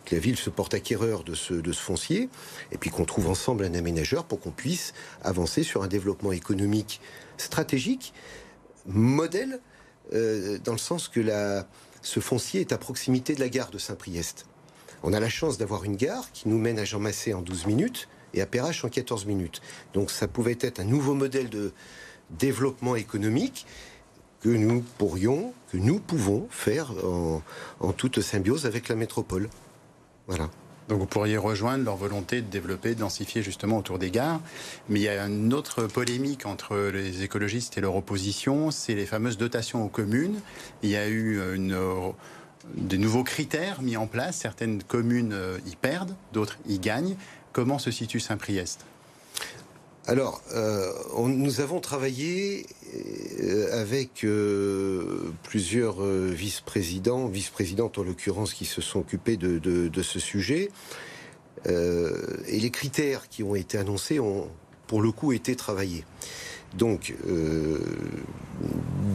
que 0.05 0.15
la 0.15 0.19
ville 0.19 0.37
se 0.37 0.49
porte 0.49 0.73
acquéreur 0.73 1.23
de 1.23 1.35
ce, 1.35 1.61
foncier, 1.73 2.29
et 2.71 2.77
puis 2.77 2.89
qu'on 2.89 3.05
trouve 3.05 3.27
ensemble 3.27 3.63
un 3.63 3.73
aménageur 3.75 4.25
pour 4.25 4.39
qu'on 4.39 4.51
puisse 4.51 4.93
avancer 5.23 5.63
sur 5.63 5.83
un 5.83 5.87
développement 5.87 6.31
économique 6.31 6.99
stratégique, 7.37 8.13
modèle, 8.87 9.59
euh, 10.13 10.57
dans 10.63 10.71
le 10.71 10.77
sens 10.77 11.07
que 11.07 11.21
ce 12.01 12.19
foncier 12.19 12.61
est 12.61 12.71
à 12.71 12.77
proximité 12.77 13.35
de 13.35 13.39
la 13.39 13.49
gare 13.49 13.69
de 13.69 13.77
Saint-Priest. 13.77 14.45
On 15.03 15.13
a 15.13 15.19
la 15.19 15.29
chance 15.29 15.57
d'avoir 15.59 15.83
une 15.83 15.95
gare 15.95 16.31
qui 16.31 16.49
nous 16.49 16.57
mène 16.57 16.79
à 16.79 16.85
Jean 16.85 16.99
Massé 16.99 17.33
en 17.33 17.41
12 17.41 17.67
minutes 17.67 18.07
et 18.33 18.41
à 18.41 18.47
Perrache 18.47 18.83
en 18.83 18.89
14 18.89 19.25
minutes. 19.25 19.61
Donc 19.93 20.09
ça 20.09 20.27
pouvait 20.27 20.57
être 20.61 20.79
un 20.79 20.83
nouveau 20.83 21.13
modèle 21.13 21.49
de 21.49 21.71
développement 22.31 22.95
économique 22.95 23.65
que 24.45 24.51
nous 24.51 24.83
pourrions, 24.99 25.53
que 25.71 25.77
nous 25.77 25.99
pouvons 25.99 26.47
faire 26.51 26.91
en, 27.79 27.91
toute 27.93 28.21
symbiose 28.21 28.67
avec 28.67 28.89
la 28.89 28.95
métropole. 28.95 29.49
Voilà. 30.27 30.51
Donc 30.87 30.99
vous 30.99 31.07
pourriez 31.07 31.37
rejoindre 31.37 31.83
leur 31.83 31.95
volonté 31.95 32.43
de 32.43 32.47
développer, 32.47 32.93
de 32.93 32.99
densifier 32.99 33.41
justement 33.41 33.79
autour 33.79 33.97
des 33.97 34.11
gares. 34.11 34.39
Mais 34.87 34.99
il 34.99 35.01
y 35.01 35.09
a 35.09 35.25
une 35.25 35.51
autre 35.51 35.87
polémique 35.87 36.45
entre 36.45 36.77
les 36.93 37.23
écologistes 37.23 37.75
et 37.79 37.81
leur 37.81 37.95
opposition, 37.95 38.69
c'est 38.69 38.93
les 38.93 39.07
fameuses 39.07 39.39
dotations 39.39 39.83
aux 39.83 39.89
communes. 39.89 40.39
Il 40.83 40.91
y 40.91 40.95
a 40.95 41.07
eu 41.07 41.41
une, 41.55 41.75
des 42.75 42.99
nouveaux 42.99 43.23
critères 43.23 43.81
mis 43.81 43.97
en 43.97 44.05
place. 44.05 44.37
Certaines 44.37 44.83
communes 44.83 45.33
euh, 45.33 45.57
y 45.65 45.75
perdent, 45.75 46.15
d'autres 46.33 46.59
y 46.67 46.77
gagnent. 46.77 47.15
Comment 47.51 47.79
se 47.79 47.89
situe 47.89 48.19
Saint-Priest? 48.19 48.85
Alors, 50.07 50.41
euh, 50.53 50.91
nous 51.17 51.61
avons 51.61 51.79
travaillé 51.79 52.67
euh, 53.41 53.81
avec 53.81 54.23
euh, 54.23 55.33
plusieurs 55.41 56.03
vice-présidents, 56.03 57.27
vice-présidentes 57.27 57.97
en 57.97 58.03
l'occurrence, 58.03 58.53
qui 58.53 58.65
se 58.65 58.81
sont 58.81 58.99
occupés 58.99 59.35
de, 59.37 60.01
ce 60.03 60.19
sujet. 60.19 60.69
et 61.65 62.59
les 62.59 62.69
critères 62.69 63.29
qui 63.29 63.41
ont 63.41 63.55
été 63.55 63.79
annoncés 63.79 64.19
ont, 64.19 64.47
pour 64.85 65.01
le 65.01 65.11
coup, 65.11 65.31
été 65.33 65.55
travaillés. 65.55 66.05
Donc, 66.75 67.15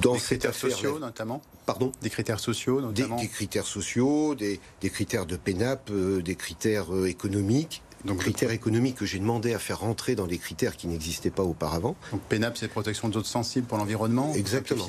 dans 0.03 0.15
des 0.15 0.19
critères 0.19 0.55
sociaux 0.55 0.99
notamment. 0.99 1.41
Pardon? 1.67 1.93
Des 2.03 2.11
critères 2.11 2.41
sociaux 2.41 2.81
notamment. 2.81 3.17
Des, 3.17 3.29
critères 3.29 3.67
sociaux, 3.67 4.35
des, 4.35 4.59
des, 4.81 4.91
critères 4.91 5.27
de 5.27 5.37
PENAP, 5.37 5.93
des 5.93 6.35
critères 6.35 6.89
économiques 7.07 7.83
donc 8.05 8.19
critères 8.19 8.51
économiques 8.51 8.97
que 8.97 9.07
j'ai 9.07 9.19
demandé 9.19 9.55
à 9.55 9.59
faire 9.59 9.81
rentrer 9.81 10.15
dans 10.15 10.27
des 10.27 10.39
critères 10.39 10.77
qui 10.77 10.87
n'existaient 10.87 11.31
pas 11.31 11.43
auparavant. 11.43 11.97
Donc 12.13 12.23
PENAP, 12.23 12.57
c'est 12.57 12.69
protection 12.69 13.09
de 13.09 13.15
zones 13.15 13.25
sensibles 13.25 13.67
pour 13.67 13.79
l'environnement 13.79 14.33
Exactement. 14.35 14.87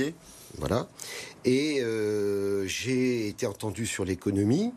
Voilà. 0.57 0.87
Et 1.45 1.81
euh, 1.81 2.65
j'ai 2.67 3.27
été 3.27 3.45
entendu 3.45 3.85
sur 3.85 4.05
l'économie. 4.05 4.73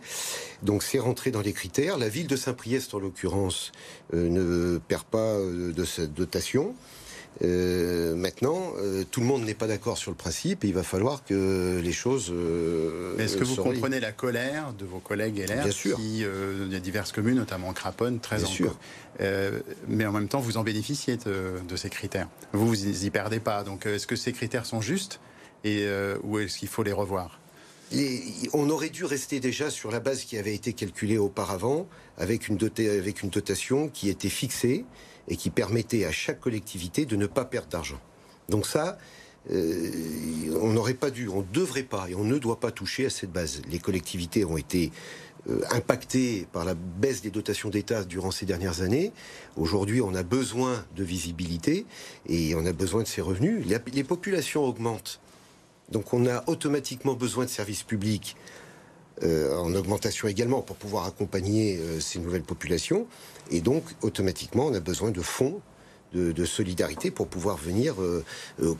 Donc 0.62 0.82
c'est 0.82 0.98
rentré 0.98 1.30
dans 1.30 1.40
les 1.40 1.52
critères. 1.52 1.98
La 1.98 2.08
ville 2.08 2.26
de 2.26 2.36
Saint-Priest, 2.36 2.94
en 2.94 2.98
l'occurrence, 2.98 3.72
euh, 4.14 4.28
ne 4.28 4.78
perd 4.78 5.04
pas 5.04 5.18
euh, 5.18 5.72
de 5.72 5.84
cette 5.84 6.14
dotation. 6.14 6.74
Euh, 7.42 8.14
maintenant, 8.14 8.72
euh, 8.78 9.04
tout 9.10 9.20
le 9.20 9.26
monde 9.26 9.42
n'est 9.44 9.54
pas 9.54 9.66
d'accord 9.66 9.98
sur 9.98 10.10
le 10.10 10.16
principe 10.16 10.64
et 10.64 10.68
il 10.68 10.74
va 10.74 10.82
falloir 10.82 11.24
que 11.24 11.80
les 11.82 11.92
choses. 11.92 12.30
Euh, 12.32 13.16
Est-ce 13.18 13.36
que 13.36 13.44
vous 13.44 13.56
comprenez 13.56 14.00
la 14.00 14.12
colère 14.12 14.72
de 14.72 14.84
vos 14.84 15.00
collègues 15.00 15.38
LR 15.38 15.62
Bien 15.62 15.70
sûr. 15.70 15.96
Qui, 15.96 16.20
il 16.20 16.72
y 16.72 16.76
a 16.76 16.80
diverses 16.80 17.12
communes, 17.12 17.36
notamment 17.36 17.72
Craponne, 17.72 18.20
très 18.20 18.36
Bien 18.36 18.46
en 18.46 18.48
sûr. 18.48 18.78
mais 19.88 20.06
en 20.06 20.12
même 20.12 20.28
temps, 20.28 20.40
vous 20.40 20.56
en 20.56 20.62
bénéficiez 20.62 21.16
de, 21.16 21.76
ces 21.76 21.90
critères. 21.90 22.28
Vous, 22.52 22.68
vous 22.68 23.04
y 23.04 23.10
perdez 23.10 23.40
pas. 23.40 23.64
Donc, 23.64 23.86
est-ce 23.86 24.06
que 24.06 24.16
ces 24.16 24.32
critères 24.32 24.66
sont 24.66 24.80
justes 24.80 25.20
et, 25.64 25.86
ou 26.22 26.38
est-ce 26.38 26.58
qu'il 26.58 26.68
faut 26.68 26.82
les 26.82 26.92
revoir? 26.92 27.40
On 28.52 28.70
aurait 28.70 28.90
dû 28.90 29.04
rester 29.04 29.40
déjà 29.40 29.70
sur 29.70 29.90
la 29.90 30.00
base 30.00 30.24
qui 30.24 30.38
avait 30.38 30.54
été 30.54 30.72
calculée 30.72 31.18
auparavant, 31.18 31.86
avec 32.18 32.48
une, 32.48 32.56
dotation 32.56 33.88
qui 33.88 34.08
était 34.08 34.28
fixée 34.28 34.84
et 35.28 35.36
qui 35.36 35.50
permettait 35.50 36.04
à 36.04 36.12
chaque 36.12 36.40
collectivité 36.40 37.06
de 37.06 37.16
ne 37.16 37.26
pas 37.26 37.44
perdre 37.44 37.68
d'argent. 37.68 38.00
Donc 38.48 38.66
ça, 38.66 38.98
euh, 39.50 39.90
on 40.60 40.72
n'aurait 40.72 40.94
pas 40.94 41.10
dû, 41.10 41.28
on 41.28 41.40
ne 41.40 41.52
devrait 41.52 41.82
pas 41.82 42.08
et 42.08 42.14
on 42.14 42.24
ne 42.24 42.38
doit 42.38 42.60
pas 42.60 42.70
toucher 42.70 43.06
à 43.06 43.10
cette 43.10 43.32
base. 43.32 43.62
Les 43.70 43.78
collectivités 43.78 44.44
ont 44.44 44.56
été 44.56 44.90
euh, 45.48 45.60
impactées 45.70 46.46
par 46.52 46.64
la 46.64 46.74
baisse 46.74 47.22
des 47.22 47.30
dotations 47.30 47.68
d'État 47.70 48.04
durant 48.04 48.30
ces 48.30 48.46
dernières 48.46 48.80
années. 48.80 49.12
Aujourd'hui, 49.56 50.00
on 50.00 50.14
a 50.14 50.22
besoin 50.22 50.84
de 50.96 51.04
visibilité 51.04 51.86
et 52.26 52.54
on 52.54 52.64
a 52.64 52.72
besoin 52.72 53.02
de 53.02 53.08
ces 53.08 53.20
revenus. 53.20 53.66
Les 53.66 54.04
populations 54.04 54.64
augmentent. 54.64 55.20
Donc 55.90 56.14
on 56.14 56.26
a 56.26 56.44
automatiquement 56.48 57.14
besoin 57.14 57.44
de 57.44 57.50
services 57.50 57.82
publics 57.82 58.36
euh, 59.22 59.56
en 59.56 59.74
augmentation 59.74 60.28
également 60.28 60.62
pour 60.62 60.76
pouvoir 60.76 61.06
accompagner 61.06 61.80
ces 62.00 62.18
nouvelles 62.18 62.42
populations. 62.42 63.06
Et 63.50 63.60
donc, 63.60 63.84
automatiquement, 64.02 64.66
on 64.66 64.74
a 64.74 64.80
besoin 64.80 65.10
de 65.10 65.20
fonds 65.20 65.60
de, 66.14 66.44
solidarité 66.44 67.10
pour 67.10 67.28
pouvoir 67.28 67.56
venir 67.56 68.00
euh, 68.00 68.24
euh, 68.62 68.74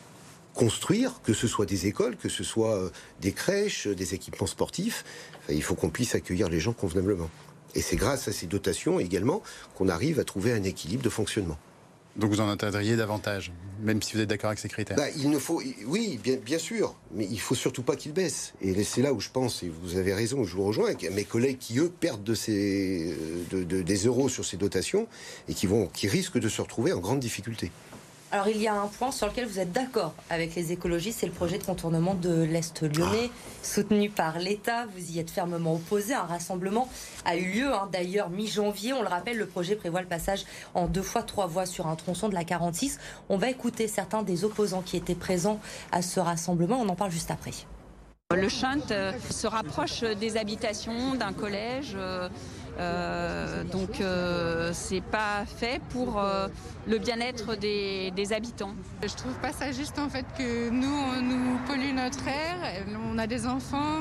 construire, 0.55 1.21
que 1.23 1.33
ce 1.33 1.49
soit 1.49 1.67
des 1.67 1.87
écoles, 1.87 2.17
que 2.17 2.29
ce 2.29 2.45
soit 2.45 2.77
euh, 2.77 2.91
des 3.21 3.33
crèches, 3.33 3.89
des 3.89 4.15
équipements 4.15 4.47
sportifs. 4.47 5.05
il 5.49 5.63
faut 5.63 5.75
qu'on 5.75 5.91
puisse 5.91 6.15
accueillir 6.15 6.49
les 6.49 6.61
gens 6.61 6.73
convenablement. 6.73 7.31
Et 7.75 7.83
c'est 7.83 7.97
grâce 7.97 8.29
à 8.29 8.33
ces 8.33 8.47
dotations 8.47 9.01
également 9.01 9.43
qu'on 9.75 9.89
arrive 9.89 10.21
à 10.21 10.25
trouver 10.25 10.53
un 10.53 10.63
équilibre 10.63 11.03
de 11.03 11.09
fonctionnement. 11.09 11.59
Donc 12.17 12.31
vous 12.31 12.41
en 12.41 12.49
entendriez 12.49 12.97
davantage, 12.97 13.53
même 13.83 14.01
si 14.01 14.15
vous 14.15 14.21
êtes 14.21 14.29
d'accord 14.29 14.49
avec 14.49 14.61
ces 14.61 14.69
critères 14.69 14.97
bah, 14.97 15.11
Il 15.17 15.31
ne 15.31 15.39
faut, 15.39 15.61
oui, 15.87 16.21
bien, 16.23 16.59
sûr, 16.59 16.95
mais 17.13 17.27
il 17.29 17.41
faut 17.41 17.57
surtout 17.57 17.83
pas 17.83 17.97
qu'il 17.97 18.13
baisse. 18.13 18.55
Et 18.61 18.85
c'est 18.85 19.03
là 19.03 19.13
où 19.13 19.21
je 19.21 19.31
pense, 19.31 19.65
et 19.65 19.73
vous 19.83 19.97
avez 19.97 20.15
raison, 20.15 20.45
je 20.45 20.55
vous 20.55 20.65
rejoins, 20.65 20.91
mes 21.13 21.25
collègues 21.25 21.59
qui 21.59 21.79
eux 21.81 21.91
perdent 21.91 22.23
de 22.23 22.35
ces, 22.35 23.17
des 23.51 23.97
euros 24.07 24.29
sur 24.29 24.45
ces 24.45 24.57
dotations 24.57 25.09
et 25.49 25.55
qui 25.55 25.67
vont, 25.67 25.87
qui 25.89 26.07
risquent 26.07 26.39
de 26.39 26.49
se 26.49 26.63
retrouver 26.63 26.93
en 26.93 27.01
grande 27.01 27.21
difficulté. 27.21 27.73
Alors 28.35 28.49
il 28.49 28.61
y 28.61 28.67
a 28.67 28.75
un 28.75 28.89
point 28.89 29.13
sur 29.13 29.29
lequel 29.29 29.47
vous 29.47 29.61
êtes 29.61 29.71
d'accord 29.71 30.13
avec 30.29 30.57
les 30.57 30.73
écologistes, 30.73 31.21
c'est 31.21 31.27
le 31.27 31.33
projet 31.33 31.57
de 31.57 31.63
contournement 31.63 32.15
de 32.15 32.43
l'Est 32.43 32.83
lyonnais, 32.83 33.31
soutenu 33.63 34.11
par 34.11 34.41
l'État. 34.41 34.87
Vous 34.87 35.13
y 35.13 35.21
êtes 35.21 35.31
fermement 35.31 35.75
opposé. 35.75 36.15
Un 36.15 36.25
rassemblement 36.25 36.89
a 37.25 37.37
eu 37.37 37.45
lieu 37.45 37.73
hein. 37.73 37.89
d'ailleurs 37.93 38.31
mi-janvier. 38.31 38.93
On 38.93 39.03
le 39.03 39.09
rappelle, 39.09 39.39
le 39.39 39.47
projet 39.47 39.77
prévoit 39.77 40.01
le 40.01 40.09
passage 40.09 40.47
en 40.75 40.89
deux 40.89 41.01
fois 41.01 41.23
trois 41.23 41.47
voies 41.47 41.65
sur 41.65 41.87
un 41.87 41.95
tronçon 41.95 42.29
de 42.29 42.35
la 42.35 42.43
46. 42.43 42.99
On 43.29 43.37
va 43.37 43.51
écouter 43.51 43.87
certains 43.87 44.25
des 44.25 44.45
opposants 44.45 44.83
qui 44.83 44.97
étaient 44.97 45.15
présents 45.15 45.61
à 45.93 46.03
ce 46.03 46.19
rassemblement. 46.19 46.81
On 46.81 46.89
en 46.89 46.97
parle 46.97 47.13
juste 47.13 47.31
après. 47.31 47.53
Le 48.35 48.49
Chunt 48.49 48.91
euh, 48.91 49.13
se 49.31 49.47
rapproche 49.47 50.01
des 50.01 50.37
habitations, 50.39 51.15
d'un 51.15 51.33
collège. 51.33 51.97
Euh, 52.79 53.63
donc 53.65 54.01
euh, 54.01 54.71
c'est 54.73 55.01
pas 55.01 55.45
fait 55.47 55.81
pour 55.91 56.19
euh, 56.19 56.49
le 56.87 56.99
bien-être 56.99 57.55
des, 57.57 58.33
habitants. 58.33 58.75
Je 59.03 59.15
trouve 59.15 59.35
pas 59.35 59.53
ça 59.53 59.71
juste 59.71 59.99
en 59.99 60.09
fait 60.09 60.25
que 60.37 60.71
nous 60.71 60.89
on 60.89 61.21
nous 61.21 61.59
pollue 61.67 61.95
notre 61.95 62.27
air, 62.27 62.57
on 63.13 63.19
a 63.19 63.27
des 63.27 63.47
enfants, 63.47 64.01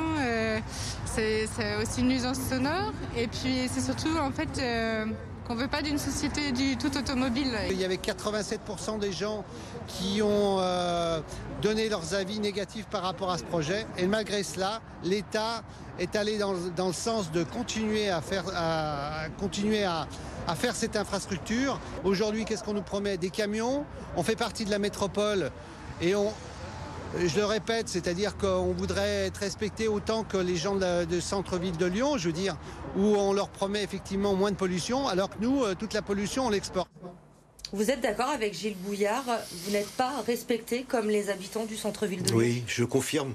c'est 1.05 1.45
aussi 1.81 2.01
une 2.01 2.07
nuisance 2.07 2.39
sonore 2.39 2.93
et 3.17 3.27
puis 3.27 3.67
c'est 3.69 3.81
surtout 3.81 4.17
en 4.17 4.31
fait 4.31 4.61
qu'on 5.47 5.55
veut 5.55 5.67
pas 5.67 5.81
d'une 5.81 5.97
société 5.97 6.51
du 6.51 6.77
tout 6.77 6.95
automobile. 6.97 7.51
Il 7.69 7.79
y 7.79 7.85
avait 7.85 7.97
87% 7.97 8.99
des 8.99 9.11
gens 9.11 9.43
qui 9.87 10.21
ont 10.21 10.57
euh, 10.59 11.19
donné 11.61 11.89
leurs 11.89 12.13
avis 12.13 12.39
négatifs 12.39 12.85
par 12.85 13.03
rapport 13.03 13.31
à 13.31 13.37
ce 13.37 13.43
projet. 13.43 13.85
Et 13.97 14.07
malgré 14.07 14.43
cela, 14.43 14.81
l'État 15.03 15.63
est 15.99 16.15
allé 16.15 16.37
dans, 16.37 16.53
le 16.53 16.93
sens 16.93 17.31
de 17.31 17.43
continuer 17.43 18.09
à 18.09 18.21
faire, 18.21 18.45
continuer 19.39 19.83
à, 19.83 20.07
à 20.47 20.55
faire 20.55 20.75
cette 20.75 20.95
infrastructure. 20.95 21.79
Aujourd'hui, 22.03 22.45
qu'est-ce 22.45 22.63
qu'on 22.63 22.73
nous 22.73 22.81
promet? 22.81 23.17
Des 23.17 23.29
camions. 23.29 23.85
On 24.15 24.23
fait 24.23 24.35
partie 24.35 24.65
de 24.65 24.71
la 24.71 24.79
métropole 24.79 25.51
et 26.01 26.15
on, 26.15 26.31
je 27.19 27.35
le 27.37 27.45
répète, 27.45 27.89
c'est-à-dire 27.89 28.37
qu'on 28.37 28.73
voudrait 28.73 29.27
être 29.27 29.37
respecté 29.37 29.87
autant 29.87 30.23
que 30.23 30.37
les 30.37 30.55
gens 30.55 30.75
de, 30.75 31.19
centre-ville 31.19 31.77
de 31.77 31.85
Lyon, 31.85 32.17
je 32.17 32.27
veux 32.27 32.33
dire, 32.33 32.57
où 32.97 33.01
on 33.01 33.33
leur 33.33 33.49
promet 33.49 33.83
effectivement 33.83 34.33
moins 34.35 34.51
de 34.51 34.55
pollution, 34.55 35.07
alors 35.07 35.29
que 35.29 35.35
nous, 35.39 35.63
euh, 35.63 35.75
toute 35.75 35.93
la 35.93 36.01
pollution, 36.01 36.47
on 36.47 36.49
l'exporte. 36.49 36.89
Vous 37.71 37.89
êtes 37.89 38.01
d'accord 38.01 38.29
avec 38.29 38.53
Gilles 38.53 38.77
Bouillard 38.77 39.25
Vous 39.65 39.71
n'êtes 39.71 39.89
pas 39.89 40.21
respecté 40.27 40.83
comme 40.83 41.09
les 41.09 41.29
habitants 41.29 41.65
du 41.65 41.75
centre-ville 41.75 42.21
de 42.21 42.27
Lyon? 42.29 42.37
Oui, 42.37 42.63
je 42.67 42.83
confirme. 42.83 43.33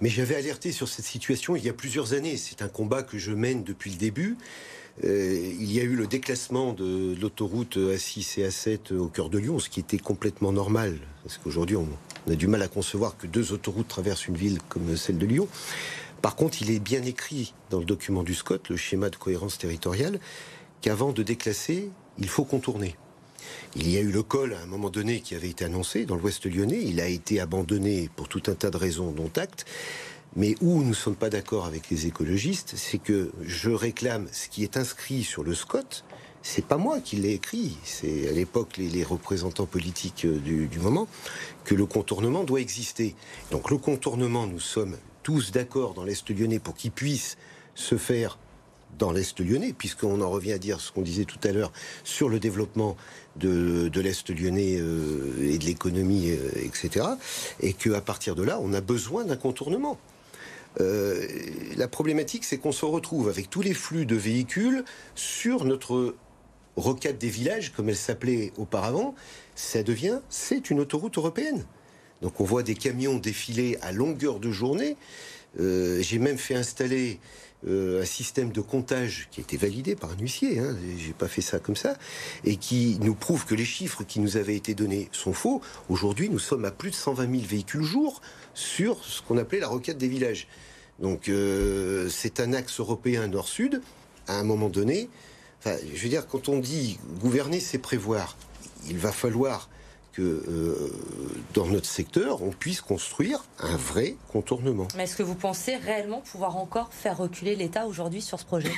Mais 0.00 0.08
j'avais 0.08 0.34
alerté 0.34 0.72
sur 0.72 0.88
cette 0.88 1.04
situation 1.04 1.56
il 1.56 1.64
y 1.64 1.68
a 1.68 1.72
plusieurs 1.72 2.12
années. 2.12 2.36
C'est 2.36 2.62
un 2.62 2.68
combat 2.68 3.02
que 3.02 3.16
je 3.16 3.30
mène 3.30 3.62
depuis 3.62 3.90
le 3.90 3.96
début. 3.96 4.36
Euh, 5.04 5.54
il 5.60 5.70
y 5.72 5.80
a 5.80 5.82
eu 5.82 5.94
le 5.94 6.06
déclassement 6.06 6.72
de 6.72 7.14
l'autoroute 7.20 7.76
A6 7.76 8.40
et 8.40 8.48
A7 8.48 8.94
au 8.94 9.08
cœur 9.08 9.28
de 9.28 9.38
Lyon, 9.38 9.58
ce 9.58 9.68
qui 9.68 9.80
était 9.80 9.98
complètement 9.98 10.52
normal. 10.52 10.98
Parce 11.22 11.38
qu'aujourd'hui, 11.38 11.76
on, 11.76 11.86
on 12.26 12.30
a 12.30 12.34
du 12.34 12.46
mal 12.46 12.62
à 12.62 12.68
concevoir 12.68 13.16
que 13.16 13.26
deux 13.26 13.52
autoroutes 13.52 13.88
traversent 13.88 14.26
une 14.26 14.36
ville 14.36 14.58
comme 14.68 14.96
celle 14.96 15.18
de 15.18 15.26
Lyon. 15.26 15.48
Par 16.22 16.34
contre, 16.34 16.62
il 16.62 16.70
est 16.70 16.80
bien 16.80 17.02
écrit 17.02 17.54
dans 17.70 17.78
le 17.78 17.84
document 17.84 18.22
du 18.22 18.34
SCOT, 18.34 18.58
le 18.70 18.76
schéma 18.76 19.10
de 19.10 19.16
cohérence 19.16 19.58
territoriale, 19.58 20.18
qu'avant 20.80 21.12
de 21.12 21.22
déclasser, 21.22 21.90
il 22.18 22.28
faut 22.28 22.44
contourner. 22.44 22.96
Il 23.76 23.88
y 23.88 23.96
a 23.96 24.00
eu 24.00 24.10
le 24.10 24.22
col 24.22 24.54
à 24.54 24.62
un 24.62 24.66
moment 24.66 24.90
donné 24.90 25.20
qui 25.20 25.34
avait 25.34 25.50
été 25.50 25.64
annoncé 25.64 26.04
dans 26.04 26.16
l'ouest 26.16 26.46
lyonnais. 26.46 26.80
Il 26.82 27.00
a 27.00 27.08
été 27.08 27.40
abandonné 27.40 28.10
pour 28.16 28.28
tout 28.28 28.42
un 28.46 28.54
tas 28.54 28.70
de 28.70 28.76
raisons, 28.76 29.12
dont 29.12 29.30
acte. 29.36 29.66
Mais 30.36 30.54
où 30.60 30.82
nous 30.82 30.90
ne 30.90 30.94
sommes 30.94 31.16
pas 31.16 31.30
d'accord 31.30 31.64
avec 31.64 31.88
les 31.88 32.06
écologistes, 32.06 32.74
c'est 32.76 32.98
que 32.98 33.32
je 33.40 33.70
réclame 33.70 34.28
ce 34.32 34.48
qui 34.48 34.62
est 34.64 34.76
inscrit 34.76 35.24
sur 35.24 35.42
le 35.42 35.54
SCOT, 35.54 36.04
c'est 36.42 36.64
pas 36.64 36.76
moi 36.76 37.00
qui 37.00 37.16
l'ai 37.16 37.32
écrit, 37.32 37.76
c'est 37.82 38.28
à 38.28 38.32
l'époque 38.32 38.76
les, 38.76 39.02
représentants 39.02 39.66
politiques 39.66 40.26
euh, 40.26 40.38
du, 40.38 40.78
moment, 40.78 41.08
que 41.64 41.74
le 41.74 41.86
contournement 41.86 42.44
doit 42.44 42.60
exister. 42.60 43.16
Donc 43.50 43.70
le 43.70 43.78
contournement, 43.78 44.46
nous 44.46 44.60
sommes 44.60 44.96
tous 45.24 45.50
d'accord 45.50 45.94
dans 45.94 46.04
l'Est 46.04 46.30
lyonnais 46.30 46.60
pour 46.60 46.76
qu'il 46.76 46.92
puisse 46.92 47.36
se 47.74 47.96
faire 47.96 48.38
dans 48.98 49.10
l'Est 49.10 49.40
lyonnais, 49.40 49.72
puisqu'on 49.76 50.20
en 50.20 50.30
revient 50.30 50.52
à 50.52 50.58
dire 50.58 50.80
ce 50.80 50.92
qu'on 50.92 51.02
disait 51.02 51.24
tout 51.24 51.40
à 51.42 51.50
l'heure 51.50 51.72
sur 52.04 52.28
le 52.28 52.38
développement 52.38 52.96
de, 53.34 53.90
l'Est 53.96 54.30
lyonnais 54.30 54.76
euh, 54.78 55.50
et 55.50 55.58
de 55.58 55.64
l'économie, 55.64 56.30
euh, 56.30 56.50
etc. 56.62 57.06
Et 57.60 57.72
qu'à 57.72 58.00
partir 58.00 58.36
de 58.36 58.44
là, 58.44 58.60
on 58.62 58.72
a 58.72 58.80
besoin 58.80 59.24
d'un 59.24 59.36
contournement. 59.36 59.98
La 60.78 61.88
problématique, 61.88 62.44
c'est 62.44 62.58
qu'on 62.58 62.72
se 62.72 62.84
retrouve 62.84 63.28
avec 63.28 63.50
tous 63.50 63.62
les 63.62 63.74
flux 63.74 64.06
de 64.06 64.16
véhicules 64.16 64.84
sur 65.14 65.64
notre 65.64 66.14
rocade 66.76 67.16
des 67.18 67.28
villages, 67.28 67.72
comme 67.72 67.88
elle 67.88 67.96
s'appelait 67.96 68.52
auparavant. 68.58 69.14
Ça 69.54 69.82
devient, 69.82 70.20
c'est 70.28 70.70
une 70.70 70.80
autoroute 70.80 71.16
européenne. 71.16 71.64
Donc 72.22 72.40
on 72.40 72.44
voit 72.44 72.62
des 72.62 72.74
camions 72.74 73.16
défiler 73.16 73.78
à 73.82 73.92
longueur 73.92 74.38
de 74.38 74.50
journée. 74.50 74.96
J'ai 75.58 76.18
même 76.18 76.36
fait 76.36 76.54
installer 76.54 77.20
euh, 77.66 78.02
un 78.02 78.04
système 78.04 78.52
de 78.52 78.60
comptage 78.60 79.28
qui 79.30 79.40
a 79.40 79.42
été 79.42 79.56
validé 79.56 79.96
par 79.96 80.10
un 80.12 80.18
huissier, 80.18 80.58
hein, 80.58 80.76
j'ai 80.98 81.14
pas 81.14 81.26
fait 81.26 81.40
ça 81.40 81.58
comme 81.58 81.74
ça, 81.74 81.96
et 82.44 82.56
qui 82.56 82.98
nous 83.00 83.14
prouve 83.14 83.44
que 83.44 83.54
les 83.54 83.64
chiffres 83.64 84.04
qui 84.04 84.20
nous 84.20 84.36
avaient 84.36 84.54
été 84.54 84.74
donnés 84.74 85.08
sont 85.10 85.32
faux. 85.32 85.62
Aujourd'hui, 85.88 86.28
nous 86.28 86.38
sommes 86.38 86.64
à 86.64 86.70
plus 86.70 86.90
de 86.90 86.94
120 86.94 87.30
000 87.30 87.42
véhicules 87.48 87.82
jour 87.82 88.20
sur 88.54 89.02
ce 89.04 89.22
qu'on 89.22 89.38
appelait 89.38 89.58
la 89.58 89.68
requête 89.68 89.98
des 89.98 90.06
villages. 90.06 90.46
Donc 91.00 91.28
euh, 91.28 92.08
c'est 92.08 92.40
un 92.40 92.52
axe 92.52 92.80
européen 92.80 93.26
nord-sud. 93.28 93.82
À 94.28 94.38
un 94.38 94.44
moment 94.44 94.68
donné, 94.68 95.08
enfin, 95.60 95.76
je 95.94 96.02
veux 96.02 96.08
dire, 96.08 96.26
quand 96.26 96.48
on 96.48 96.58
dit 96.58 96.98
gouverner, 97.20 97.60
c'est 97.60 97.78
prévoir. 97.78 98.36
Il 98.88 98.98
va 98.98 99.12
falloir 99.12 99.68
que 100.12 100.22
euh, 100.22 100.90
dans 101.52 101.66
notre 101.66 101.86
secteur, 101.86 102.42
on 102.42 102.50
puisse 102.50 102.80
construire 102.80 103.44
un 103.58 103.76
vrai 103.76 104.16
contournement. 104.32 104.88
Mais 104.96 105.04
est-ce 105.04 105.16
que 105.16 105.22
vous 105.22 105.34
pensez 105.34 105.76
réellement 105.76 106.22
pouvoir 106.22 106.56
encore 106.56 106.88
faire 106.92 107.18
reculer 107.18 107.54
l'État 107.54 107.86
aujourd'hui 107.86 108.22
sur 108.22 108.40
ce 108.40 108.46
projet? 108.46 108.72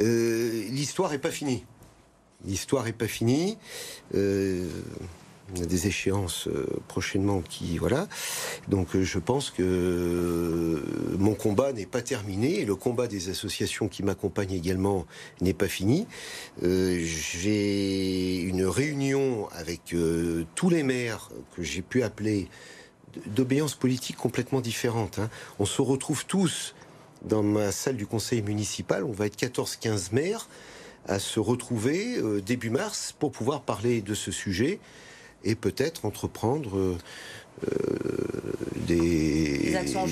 Euh, 0.00 0.64
L'histoire 0.68 1.10
n'est 1.10 1.18
pas 1.18 1.30
finie. 1.30 1.64
L'histoire 2.44 2.84
n'est 2.84 2.92
pas 2.92 3.08
finie. 3.08 3.56
Euh, 4.14 4.68
des 5.54 5.86
échéances 5.86 6.48
euh, 6.48 6.66
prochainement 6.88 7.40
qui 7.40 7.78
voilà. 7.78 8.08
Donc 8.68 8.94
euh, 8.94 9.02
je 9.02 9.18
pense 9.18 9.50
que 9.50 9.62
euh, 9.62 11.16
mon 11.18 11.34
combat 11.34 11.72
n'est 11.72 11.86
pas 11.86 12.02
terminé 12.02 12.60
et 12.60 12.64
le 12.64 12.76
combat 12.76 13.06
des 13.06 13.30
associations 13.30 13.88
qui 13.88 14.02
m'accompagnent 14.02 14.52
également 14.52 15.06
n'est 15.40 15.54
pas 15.54 15.68
fini. 15.68 16.06
j'ai 16.62 18.40
une 18.40 18.64
réunion 18.64 19.48
avec 19.52 19.94
tous 20.54 20.70
les 20.70 20.82
maires 20.82 21.30
que 21.56 21.62
j'ai 21.62 21.82
pu 21.82 22.02
appeler 22.02 22.48
d'obéance 23.26 23.74
politique 23.74 24.16
complètement 24.16 24.60
différente. 24.60 25.18
Hein. 25.18 25.30
On 25.58 25.64
se 25.64 25.82
retrouve 25.82 26.26
tous 26.26 26.74
dans 27.22 27.42
ma 27.42 27.72
salle 27.72 27.96
du 27.96 28.06
conseil 28.06 28.42
municipal. 28.42 29.04
On 29.04 29.12
va 29.12 29.26
être 29.26 29.38
14-15 29.38 30.12
maires 30.12 30.48
à 31.06 31.18
se 31.18 31.40
retrouver 31.40 32.20
début 32.42 32.70
mars 32.70 33.14
pour 33.18 33.32
pouvoir 33.32 33.62
parler 33.62 34.02
de 34.02 34.14
ce 34.14 34.30
sujet 34.30 34.78
et 35.44 35.54
peut-être 35.54 36.04
entreprendre 36.04 36.78
euh, 36.78 36.96
euh, 37.64 37.96
des, 38.86 39.74
actions, 39.74 40.06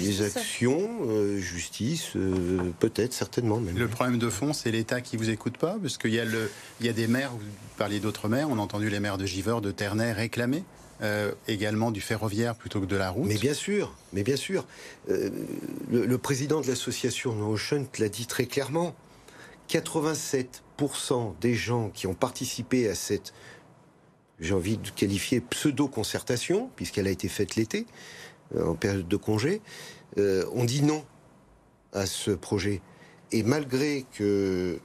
justice, 1.38 2.12
euh, 2.16 2.70
peut-être, 2.78 3.12
certainement 3.12 3.58
même. 3.58 3.76
Le 3.76 3.88
problème 3.88 4.18
de 4.18 4.28
fond, 4.28 4.52
c'est 4.52 4.70
l'État 4.70 5.00
qui 5.00 5.16
vous 5.16 5.30
écoute 5.30 5.56
pas, 5.56 5.76
parce 5.80 5.98
qu'il 5.98 6.12
y, 6.12 6.20
a 6.20 6.24
le, 6.24 6.50
il 6.80 6.86
y 6.86 6.88
a 6.88 6.92
des 6.92 7.06
maires, 7.06 7.30
vous 7.32 7.40
parliez 7.76 8.00
d'autres 8.00 8.28
maires, 8.28 8.48
on 8.50 8.58
a 8.58 8.62
entendu 8.62 8.90
les 8.90 9.00
maires 9.00 9.18
de 9.18 9.26
Giver, 9.26 9.56
de 9.62 9.70
Ternay 9.70 10.12
réclamer. 10.12 10.64
également 11.46 11.90
du 11.90 12.00
ferroviaire 12.00 12.54
plutôt 12.54 12.80
que 12.80 12.86
de 12.86 12.96
la 12.96 13.10
route. 13.10 13.28
Mais 13.28 13.38
bien 13.38 13.54
sûr, 13.54 13.94
mais 14.12 14.22
bien 14.22 14.36
sûr. 14.36 14.64
le, 15.08 16.16
président 16.16 16.60
de 16.60 16.66
l'association 16.66 17.34
Notion 17.34 17.86
l'a 17.98 18.08
dit 18.08 18.26
très 18.26 18.46
clairement. 18.46 18.94
87% 19.68 21.34
des 21.40 21.54
gens 21.54 21.90
qui 21.90 22.06
ont 22.06 22.14
participé 22.14 22.88
à 22.88 22.94
cette 22.94 23.32
j'ai 24.40 24.54
envie 24.54 24.76
de 24.76 24.90
qualifier 24.90 25.40
pseudo-concertation, 25.40 26.70
puisqu'elle 26.76 27.06
a 27.06 27.10
été 27.10 27.28
faite 27.28 27.56
l'été, 27.56 27.86
euh, 28.54 28.66
en 28.66 28.74
période 28.74 29.08
de 29.08 29.16
congé, 29.16 29.60
euh, 30.18 30.44
on 30.52 30.64
dit 30.64 30.82
non 30.82 31.04
à 31.92 32.06
ce 32.06 32.30
projet. 32.30 32.80
Et 33.32 33.42
malgré 33.42 34.04
que 34.14 34.78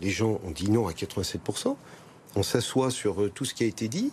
les 0.00 0.10
gens 0.10 0.40
ont 0.44 0.50
dit 0.50 0.70
non 0.70 0.86
à 0.86 0.92
87%, 0.92 1.76
on 2.36 2.42
s'assoit 2.42 2.90
sur 2.90 3.22
euh, 3.22 3.30
tout 3.30 3.44
ce 3.44 3.54
qui 3.54 3.64
a 3.64 3.66
été 3.66 3.88
dit 3.88 4.12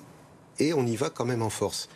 et 0.59 0.73
on 0.73 0.85
y 0.85 0.95
va 0.95 1.09
quand 1.09 1.25
même 1.25 1.41
en 1.41 1.49
force 1.49 1.89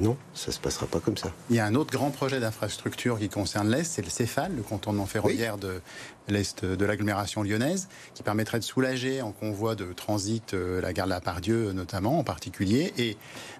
non, 0.00 0.16
ça 0.34 0.52
se 0.52 0.60
passera 0.60 0.86
pas 0.86 1.00
comme 1.00 1.16
ça. 1.16 1.30
Il 1.48 1.56
y 1.56 1.60
a 1.60 1.66
un 1.66 1.74
autre 1.74 1.92
grand 1.92 2.10
projet 2.10 2.40
d'infrastructure 2.40 3.18
qui 3.18 3.28
concerne 3.28 3.70
l'Est, 3.70 3.84
c'est 3.84 4.02
le 4.02 4.10
Céphale, 4.10 4.54
le 4.56 4.62
contournement 4.62 5.06
ferroviaire 5.06 5.58
de 5.58 5.80
l'Est 6.28 6.64
de 6.64 6.84
l'agglomération 6.84 7.42
lyonnaise, 7.42 7.88
qui 8.14 8.22
permettrait 8.22 8.58
de 8.58 8.64
soulager 8.64 9.22
en 9.22 9.32
convoi 9.32 9.74
de 9.74 9.92
transit 9.92 10.54
euh, 10.54 10.80
la 10.80 10.92
gare 10.92 11.06
de 11.06 11.10
la 11.10 11.20
Pardieu 11.20 11.72
notamment 11.72 12.18
en 12.18 12.24
particulier. 12.24 12.92
Et 12.98 13.16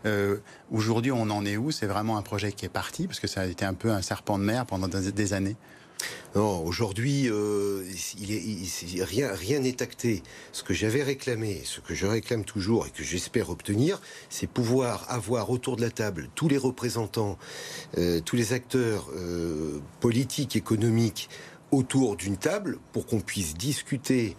euh, 0.07 0.37
aujourd'hui, 0.71 1.13
on 1.13 1.31
en 1.31 1.45
est 1.45 1.57
où? 1.57 1.71
C'est 1.71 1.87
vraiment 1.87 2.17
un 2.17 2.23
projet 2.23 2.53
qui 2.53 2.65
est 2.67 2.71
parti, 2.71 3.07
parce 3.07 3.21
que 3.21 3.27
ça 3.27 3.43
a 3.43 3.47
été 3.47 3.65
un 3.65 3.75
peu 3.75 3.91
un 3.91 4.03
serpent 4.03 4.39
de 4.39 4.45
mer 4.45 4.67
pendant 4.67 4.89
des 4.89 5.33
années. 5.33 5.57
Non, 6.37 6.65
aujourd'hui, 6.65 7.29
euh, 7.29 7.85
rien 9.01 9.61
n'est 9.61 9.83
acté. 9.83 10.23
Ce 10.53 10.63
que 10.63 10.75
j'avais 10.75 11.03
réclamé, 11.03 11.63
ce 11.65 11.81
que 11.81 11.95
je 11.95 12.07
réclame 12.07 12.45
toujours 12.45 12.87
et 12.87 12.91
que 12.91 13.03
j'espère 13.03 13.51
obtenir, 13.51 14.01
c'est 14.29 14.47
pouvoir 14.47 15.07
avoir 15.09 15.51
autour 15.51 15.77
de 15.77 15.83
la 15.83 15.91
table 15.91 16.29
tous 16.35 16.49
les 16.49 16.59
représentants, 16.59 17.37
euh, 17.99 18.21
tous 18.21 18.37
les 18.37 18.53
acteurs 18.53 19.09
euh, 19.17 19.81
politiques, 20.01 20.55
économiques 20.55 21.29
autour 21.73 22.17
d'une 22.17 22.37
table 22.37 22.79
pour 22.93 23.07
qu'on 23.07 23.21
puisse 23.21 23.55
discuter 23.55 24.37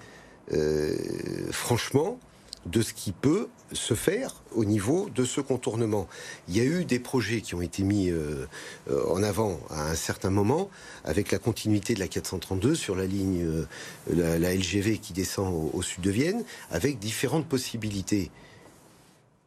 franchement 1.52 2.20
de 2.66 2.82
ce 2.82 2.94
qui 2.94 3.14
peut 3.14 3.48
se 3.74 3.94
faire 3.94 4.36
au 4.56 4.66
niveau 4.66 5.10
de 5.14 5.24
ce 5.24 5.42
contournement. 5.42 6.08
Il 6.48 6.58
y 6.58 6.60
a 6.60 6.64
eu 6.64 6.86
des 6.86 7.00
projets 7.00 7.42
qui 7.42 7.56
ont 7.56 7.62
été 7.62 7.84
mis 7.84 8.10
euh, 8.10 8.46
euh, 8.90 9.06
en 9.10 9.24
avant 9.24 9.60
à 9.70 9.90
un 9.90 9.96
certain 9.96 10.30
moment, 10.30 10.70
avec 11.04 11.32
la 11.32 11.40
continuité 11.40 11.94
de 11.94 12.00
la 12.00 12.08
432 12.08 12.76
sur 12.76 12.96
la 12.96 13.06
ligne, 13.06 13.44
euh, 13.44 14.38
la, 14.40 14.54
LGV 14.54 14.98
qui 14.98 15.14
descend 15.14 15.72
au, 15.74 15.82
sud 15.82 16.02
de 16.02 16.12
Vienne, 16.12 16.44
avec 16.70 17.00
différentes 17.00 17.48
possibilités. 17.48 18.32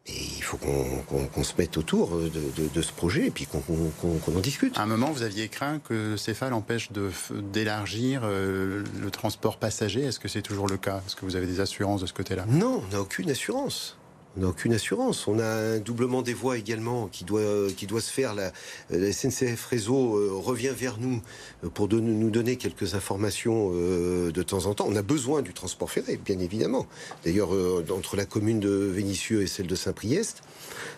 Et 0.06 0.22
il 0.36 0.42
faut 0.42 0.58
qu'on 0.58 1.42
se 1.44 1.54
mette 1.56 1.78
autour 1.78 2.10
de, 2.10 2.82
ce 2.82 2.92
projet 2.92 3.28
et 3.28 3.30
puis 3.30 3.46
qu'on 3.46 4.36
en 4.36 4.40
discute. 4.40 4.76
À 4.76 4.82
un 4.82 4.86
moment, 4.86 5.10
vous 5.10 5.22
aviez 5.22 5.48
craint 5.48 5.78
que 5.78 6.18
Céphale 6.18 6.52
empêche 6.52 6.90
d'élargir 7.32 8.26
le 8.26 9.10
transport 9.10 9.56
passager? 9.56 10.02
Est-ce 10.02 10.20
que 10.20 10.28
c'est 10.28 10.42
toujours 10.42 10.68
le 10.68 10.76
cas? 10.76 11.00
Est-ce 11.06 11.16
que 11.16 11.24
vous 11.24 11.36
avez 11.36 11.46
des 11.46 11.60
assurances 11.60 12.02
de 12.02 12.06
ce 12.06 12.12
côté-là? 12.12 12.44
Non, 12.46 12.82
on 12.86 12.92
n'a 12.92 13.00
aucune 13.00 13.30
assurance. 13.30 13.96
On 14.36 14.40
n'a 14.40 14.48
aucune 14.48 14.72
assurance. 14.72 15.28
On 15.28 15.38
a 15.38 15.46
un 15.46 15.78
doublement 15.78 16.22
des 16.22 16.34
voies 16.34 16.58
également 16.58 17.06
qui 17.06 17.24
doit, 17.24 17.70
qui 17.76 17.86
doit 17.86 18.00
se 18.00 18.10
faire. 18.10 18.34
La, 18.34 18.50
SNCF 18.90 19.64
Réseau 19.66 20.16
euh, 20.16 20.30
revient 20.32 20.72
vers 20.76 20.98
nous 20.98 21.22
euh, 21.62 21.68
pour 21.68 21.88
nous 21.88 22.30
donner 22.30 22.56
quelques 22.56 22.94
informations 22.94 23.70
euh, 23.72 24.32
de 24.32 24.42
temps 24.42 24.66
en 24.66 24.74
temps. 24.74 24.86
On 24.88 24.96
a 24.96 25.02
besoin 25.02 25.42
du 25.42 25.52
transport 25.52 25.90
ferré, 25.90 26.16
bien 26.16 26.38
évidemment. 26.40 26.86
D'ailleurs, 27.24 27.50
entre 27.90 28.16
la 28.16 28.24
commune 28.24 28.60
de 28.60 28.70
Vénissieux 28.70 29.42
et 29.42 29.46
celle 29.46 29.66
de 29.66 29.74
Saint-Priest, 29.74 30.42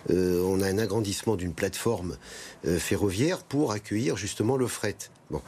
on 0.09 0.61
a 0.61 0.67
un 0.67 0.79
agrandissement 0.79 1.37
d'une 1.37 1.53
plateforme 1.53 2.17
ferroviaire 2.65 3.43
pour 3.43 3.73
accueillir 3.73 4.17
justement 4.17 4.57
le 4.57 4.67
fret. 4.67 4.97
Bon. 5.31 5.43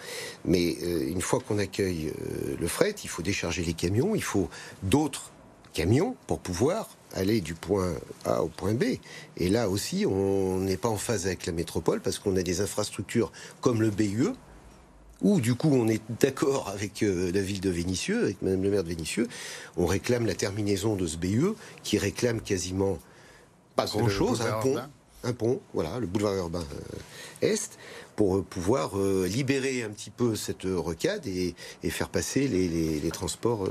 Mais 0.44 0.72
une 0.72 1.20
fois 1.20 1.40
qu'on 1.40 1.58
accueille 1.58 2.12
le 2.58 2.66
fret, 2.68 2.94
il 3.04 3.08
faut 3.08 3.22
décharger 3.22 3.62
les 3.62 3.74
camions, 3.74 4.14
il 4.14 4.22
faut 4.22 4.48
d'autres 4.82 5.32
camions 5.72 6.16
pour 6.26 6.40
pouvoir 6.40 6.97
aller 7.14 7.40
du 7.40 7.54
point 7.54 7.94
A 8.24 8.42
au 8.42 8.48
point 8.48 8.74
B. 8.74 8.84
Et 9.36 9.48
là 9.48 9.68
aussi, 9.68 10.06
on 10.06 10.58
n'est 10.58 10.76
pas 10.76 10.88
en 10.88 10.96
phase 10.96 11.26
avec 11.26 11.46
la 11.46 11.52
métropole 11.52 12.00
parce 12.00 12.18
qu'on 12.18 12.36
a 12.36 12.42
des 12.42 12.60
infrastructures 12.60 13.32
comme 13.60 13.80
le 13.80 13.90
BUE, 13.90 14.32
où 15.22 15.40
du 15.40 15.54
coup 15.54 15.70
on 15.72 15.88
est 15.88 16.02
d'accord 16.20 16.68
avec 16.68 17.02
euh, 17.02 17.32
la 17.32 17.40
ville 17.40 17.60
de 17.60 17.70
Vénissieux, 17.70 18.22
avec 18.22 18.42
Madame 18.42 18.62
le 18.62 18.70
maire 18.70 18.84
de 18.84 18.88
Vénissieux, 18.88 19.28
on 19.76 19.86
réclame 19.86 20.26
la 20.26 20.34
terminaison 20.34 20.96
de 20.96 21.06
ce 21.06 21.16
BUE 21.16 21.54
qui 21.82 21.98
réclame 21.98 22.40
quasiment 22.40 22.98
pas 23.74 23.86
grand-chose, 23.86 24.42
un 24.42 24.60
pont, 24.60 24.76
un 25.24 25.32
pont, 25.32 25.60
voilà, 25.74 25.98
le 25.98 26.06
boulevard 26.06 26.34
urbain 26.34 26.64
euh, 27.42 27.46
Est, 27.46 27.78
pour 28.16 28.36
euh, 28.36 28.42
pouvoir 28.42 28.96
libérer 29.26 29.82
un 29.82 29.90
petit 29.90 30.10
peu 30.10 30.36
cette 30.36 30.64
rocade 30.64 31.26
et, 31.26 31.54
faire 31.90 32.08
passer 32.08 32.48
les, 32.48 33.10
transports 33.10 33.68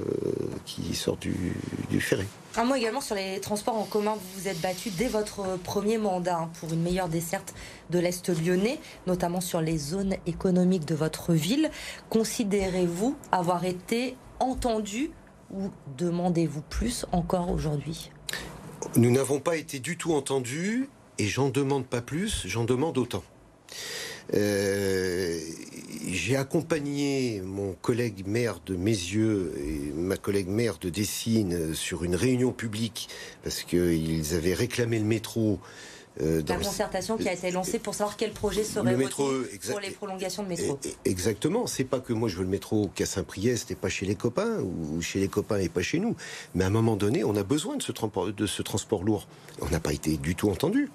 qui 0.65 0.95
sortent 0.95 1.21
du, 1.21 1.53
du 1.89 2.01
ferré. 2.01 2.25
Un 2.55 2.63
mot 2.63 2.73
également 2.73 3.01
sur 3.01 3.13
les 3.13 3.39
transports 3.39 3.77
en 3.77 3.83
commun. 3.83 4.15
Vous 4.15 4.41
vous 4.41 4.47
êtes 4.47 4.59
battu 4.61 4.89
dès 4.89 5.07
votre 5.07 5.59
premier 5.59 5.99
mandat 5.99 6.39
hein, 6.39 6.49
pour 6.59 6.73
une 6.73 6.81
meilleure 6.81 7.07
desserte 7.07 7.53
de 7.91 7.99
l'Est 7.99 8.29
lyonnais, 8.29 8.79
notamment 9.05 9.41
sur 9.41 9.61
les 9.61 9.77
zones 9.77 10.15
économiques 10.25 10.85
de 10.85 10.95
votre 10.95 11.33
ville. 11.33 11.69
Considérez-vous 12.09 13.15
avoir 13.31 13.63
été 13.63 14.17
entendu 14.39 15.11
ou 15.51 15.69
demandez-vous 15.97 16.61
plus 16.61 17.05
encore 17.11 17.51
aujourd'hui? 17.51 18.11
Nous 18.95 19.11
n'avons 19.11 19.39
pas 19.39 19.55
été 19.55 19.79
du 19.79 19.97
tout 19.97 20.13
entendus 20.13 20.89
et 21.19 21.25
j'en 21.25 21.49
demande 21.49 21.85
pas 21.85 22.01
plus, 22.01 22.43
j'en 22.45 22.63
demande 22.63 22.97
autant. 22.97 23.23
Euh, 24.33 25.39
j'ai 26.11 26.35
accompagné 26.35 27.41
mon 27.45 27.73
collègue 27.73 28.27
maire 28.27 28.59
de 28.65 28.75
Mézieux 28.75 29.53
et 29.57 29.93
ma 29.93 30.17
collègue 30.17 30.47
maire 30.49 30.77
de 30.79 30.89
Dessines 30.89 31.73
sur 31.73 32.03
une 32.03 32.15
réunion 32.15 32.51
publique 32.51 33.09
parce 33.43 33.63
qu'ils 33.63 34.33
avaient 34.33 34.53
réclamé 34.53 34.99
le 34.99 35.05
métro 35.05 35.59
Euh, 36.19 36.41
la 36.47 36.55
concertation 36.57 37.17
qui 37.17 37.29
a 37.29 37.33
été 37.33 37.51
lancée 37.51 37.79
pour 37.79 37.93
savoir 37.93 38.17
quel 38.17 38.31
projet 38.31 38.63
serait 38.63 38.91
le 38.91 38.97
métro, 38.97 39.29
pour 39.69 39.79
les 39.79 39.91
prolongations 39.91 40.43
de 40.43 40.47
métro. 40.47 40.79
Exactement. 41.05 41.67
C'est 41.67 41.83
pas 41.83 41.99
que 41.99 42.13
moi 42.13 42.27
je 42.27 42.37
veux 42.37 42.43
le 42.43 42.49
métro 42.49 42.89
qu'à 42.95 43.05
Saint-Priest 43.05 43.69
et 43.71 43.75
pas 43.75 43.89
chez 43.89 44.05
les 44.05 44.15
copains, 44.15 44.59
ou 44.61 45.01
chez 45.01 45.19
les 45.19 45.27
copains 45.27 45.59
et 45.59 45.69
pas 45.69 45.81
chez 45.81 45.99
nous. 45.99 46.15
Mais 46.55 46.63
à 46.63 46.67
un 46.67 46.71
moment 46.71 46.95
donné, 46.95 47.23
on 47.23 47.35
a 47.35 47.43
besoin 47.43 47.77
de 47.77 47.83
ce, 47.83 47.91
de 48.31 48.47
ce 48.47 48.61
transport 48.63 49.03
lourd. 49.03 49.27
On 49.61 49.69
n'a 49.69 49.79
pas 49.79 49.93
été 49.93 50.17
du 50.17 50.35
tout 50.35 50.49
entendu. 50.49 50.89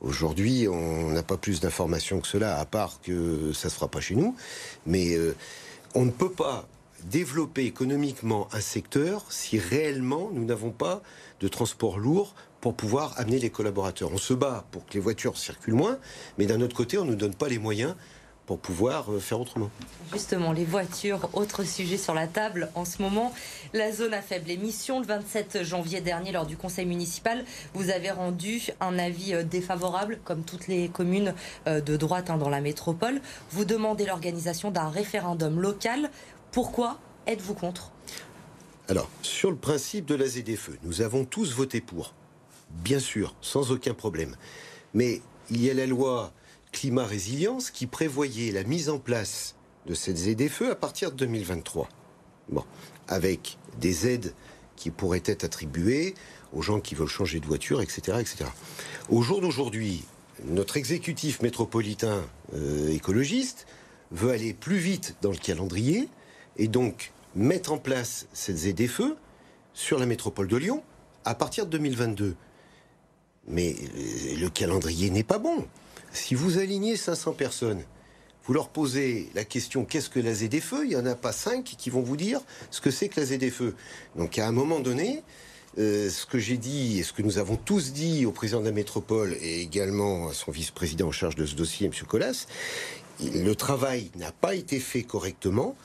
Aujourd'hui, 0.00 0.68
on 0.68 1.10
n'a 1.10 1.22
pas 1.22 1.36
plus 1.36 1.60
d'informations 1.60 2.20
que 2.20 2.28
cela, 2.28 2.58
à 2.58 2.64
part 2.66 3.00
que 3.00 3.52
ça 3.52 3.70
se 3.70 3.74
fera 3.74 3.88
pas 3.88 4.00
chez 4.00 4.14
nous. 4.14 4.36
Mais 4.84 5.14
euh, 5.16 5.34
on 5.94 6.04
ne 6.04 6.10
peut 6.10 6.30
pas 6.30 6.68
développer 7.04 7.64
économiquement 7.64 8.48
un 8.52 8.60
secteur 8.60 9.24
si 9.30 9.58
réellement 9.58 10.30
nous 10.32 10.44
n'avons 10.44 10.70
pas 10.70 11.02
de 11.40 11.48
transport 11.48 11.98
lourd 11.98 12.34
pour 12.60 12.74
pouvoir 12.74 13.14
amener 13.16 13.38
les 13.38 13.50
collaborateurs. 13.50 14.10
On 14.12 14.18
se 14.18 14.34
bat 14.34 14.64
pour 14.70 14.84
que 14.86 14.94
les 14.94 15.00
voitures 15.00 15.36
circulent 15.36 15.74
moins, 15.74 15.98
mais 16.36 16.46
d'un 16.46 16.60
autre 16.60 16.76
côté, 16.76 16.98
on 16.98 17.04
ne 17.04 17.10
nous 17.10 17.16
donne 17.16 17.34
pas 17.34 17.48
les 17.48 17.58
moyens 17.58 17.94
pour 18.46 18.58
pouvoir 18.58 19.12
euh, 19.12 19.18
faire 19.18 19.40
autrement. 19.40 19.70
Justement, 20.12 20.52
les 20.52 20.64
voitures, 20.64 21.28
autre 21.34 21.64
sujet 21.64 21.96
sur 21.96 22.14
la 22.14 22.28
table 22.28 22.70
en 22.74 22.84
ce 22.84 23.02
moment, 23.02 23.34
la 23.74 23.92
zone 23.92 24.14
à 24.14 24.22
faible 24.22 24.50
émission. 24.50 25.00
Le 25.00 25.06
27 25.06 25.64
janvier 25.64 26.00
dernier, 26.00 26.32
lors 26.32 26.46
du 26.46 26.56
conseil 26.56 26.86
municipal, 26.86 27.44
vous 27.74 27.90
avez 27.90 28.10
rendu 28.10 28.62
un 28.80 28.98
avis 28.98 29.34
euh, 29.34 29.42
défavorable, 29.42 30.20
comme 30.24 30.44
toutes 30.44 30.68
les 30.68 30.88
communes 30.88 31.34
euh, 31.66 31.80
de 31.80 31.96
droite 31.96 32.30
hein, 32.30 32.38
dans 32.38 32.48
la 32.48 32.60
métropole. 32.60 33.20
Vous 33.50 33.64
demandez 33.64 34.06
l'organisation 34.06 34.70
d'un 34.70 34.88
référendum 34.88 35.60
local. 35.60 36.10
Pourquoi 36.52 36.98
êtes-vous 37.26 37.54
contre? 37.54 37.90
Alors, 38.88 39.10
sur 39.22 39.50
le 39.50 39.56
principe 39.56 40.06
de 40.06 40.14
la 40.14 40.26
ZDFE, 40.26 40.78
nous 40.84 41.00
avons 41.00 41.24
tous 41.24 41.52
voté 41.52 41.80
pour, 41.80 42.14
bien 42.70 43.00
sûr, 43.00 43.34
sans 43.40 43.72
aucun 43.72 43.94
problème. 43.94 44.36
Mais 44.94 45.20
il 45.50 45.60
y 45.60 45.68
a 45.68 45.74
la 45.74 45.86
loi 45.86 46.32
climat 46.72 47.04
résilience 47.04 47.70
qui 47.70 47.86
prévoyait 47.86 48.52
la 48.52 48.64
mise 48.64 48.88
en 48.88 48.98
place 48.98 49.54
de 49.86 49.94
cette 49.94 50.18
ZDFE 50.18 50.62
à 50.70 50.74
partir 50.74 51.10
de 51.12 51.16
2023. 51.16 51.88
Bon, 52.48 52.64
avec 53.08 53.58
des 53.80 54.08
aides 54.08 54.34
qui 54.76 54.90
pourraient 54.90 55.22
être 55.24 55.44
attribuées 55.44 56.14
aux 56.52 56.62
gens 56.62 56.80
qui 56.80 56.94
veulent 56.94 57.08
changer 57.08 57.40
de 57.40 57.46
voiture, 57.46 57.80
etc. 57.80 58.18
etc. 58.20 58.44
Au 59.08 59.22
jour 59.22 59.40
d'aujourd'hui, 59.40 60.04
notre 60.44 60.76
exécutif 60.76 61.40
métropolitain 61.42 62.22
euh, 62.54 62.90
écologiste 62.90 63.66
veut 64.10 64.30
aller 64.30 64.52
plus 64.52 64.76
vite 64.76 65.16
dans 65.22 65.30
le 65.30 65.36
calendrier 65.36 66.08
et 66.56 66.68
donc 66.68 67.12
mettre 67.34 67.72
en 67.72 67.78
place 67.78 68.26
cette 68.32 68.58
ZDFE 68.58 69.16
sur 69.74 69.98
la 69.98 70.06
métropole 70.06 70.48
de 70.48 70.56
Lyon 70.56 70.82
à 71.24 71.34
partir 71.34 71.66
de 71.66 71.70
2022. 71.72 72.36
Mais 73.48 73.76
le 74.38 74.48
calendrier 74.48 75.10
n'est 75.10 75.22
pas 75.22 75.38
bon. 75.38 75.66
Si 76.16 76.34
vous 76.34 76.58
alignez 76.58 76.96
500 76.96 77.34
personnes, 77.34 77.82
vous 78.46 78.54
leur 78.54 78.70
posez 78.70 79.28
la 79.34 79.44
question 79.44 79.84
qu'est-ce 79.84 80.08
que 80.08 80.18
la 80.18 80.34
ZDFE 80.34 80.76
Il 80.84 80.88
n'y 80.88 80.96
en 80.96 81.04
a 81.04 81.14
pas 81.14 81.30
5 81.30 81.62
qui 81.62 81.90
vont 81.90 82.00
vous 82.00 82.16
dire 82.16 82.40
ce 82.70 82.80
que 82.80 82.90
c'est 82.90 83.08
que 83.08 83.20
la 83.20 83.26
ZDFE. 83.26 83.74
Donc 84.16 84.38
à 84.38 84.48
un 84.48 84.50
moment 84.50 84.80
donné, 84.80 85.22
euh, 85.78 86.08
ce 86.08 86.24
que 86.24 86.38
j'ai 86.38 86.56
dit 86.56 86.98
et 86.98 87.02
ce 87.02 87.12
que 87.12 87.20
nous 87.20 87.36
avons 87.36 87.56
tous 87.56 87.92
dit 87.92 88.24
au 88.24 88.32
président 88.32 88.60
de 88.60 88.64
la 88.64 88.72
métropole 88.72 89.36
et 89.42 89.60
également 89.60 90.28
à 90.28 90.32
son 90.32 90.50
vice-président 90.50 91.08
en 91.08 91.12
charge 91.12 91.34
de 91.34 91.44
ce 91.44 91.54
dossier, 91.54 91.86
M. 91.86 91.92
Collas, 92.08 92.46
le 93.20 93.52
travail 93.54 94.10
n'a 94.16 94.32
pas 94.32 94.54
été 94.54 94.80
fait 94.80 95.02
correctement 95.02 95.76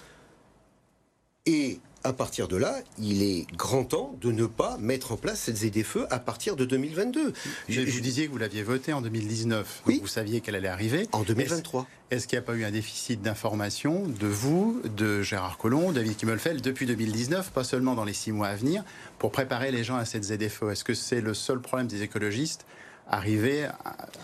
et 1.45 1.81
à 2.03 2.13
partir 2.13 2.47
de 2.47 2.57
là, 2.57 2.75
il 2.97 3.23
est 3.23 3.45
grand 3.55 3.83
temps 3.83 4.15
de 4.21 4.31
ne 4.31 4.45
pas 4.45 4.77
mettre 4.79 5.11
en 5.11 5.17
place 5.17 5.41
cette 5.41 5.57
ZDFE 5.57 6.07
à 6.09 6.19
partir 6.19 6.55
de 6.55 6.65
2022. 6.65 7.33
Je, 7.69 7.81
vous 7.81 7.99
disiez 7.99 8.27
que 8.27 8.31
vous 8.31 8.37
l'aviez 8.37 8.63
voté 8.63 8.93
en 8.93 9.01
2019. 9.01 9.83
Oui. 9.85 9.99
Vous 10.01 10.07
saviez 10.07 10.41
qu'elle 10.41 10.55
allait 10.55 10.67
arriver. 10.67 11.07
En 11.11 11.23
2023. 11.23 11.87
Est-ce 12.09 12.27
qu'il 12.27 12.37
n'y 12.37 12.43
a 12.43 12.45
pas 12.45 12.55
eu 12.55 12.65
un 12.65 12.71
déficit 12.71 13.21
d'information 13.21 14.07
de 14.07 14.27
vous, 14.27 14.81
de 14.97 15.21
Gérard 15.21 15.57
Collomb, 15.57 15.93
David 15.93 16.17
Kimmelfeld 16.17 16.61
depuis 16.61 16.85
2019, 16.85 17.51
pas 17.51 17.63
seulement 17.63 17.95
dans 17.95 18.03
les 18.03 18.13
six 18.13 18.31
mois 18.31 18.47
à 18.47 18.55
venir, 18.55 18.83
pour 19.17 19.31
préparer 19.31 19.71
les 19.71 19.83
gens 19.83 19.95
à 19.95 20.05
cette 20.05 20.25
ZDFE? 20.25 20.63
Est-ce 20.71 20.83
que 20.83 20.93
c'est 20.93 21.21
le 21.21 21.33
seul 21.33 21.61
problème 21.61 21.87
des 21.87 22.01
écologistes 22.01 22.65
arrivé 23.07 23.67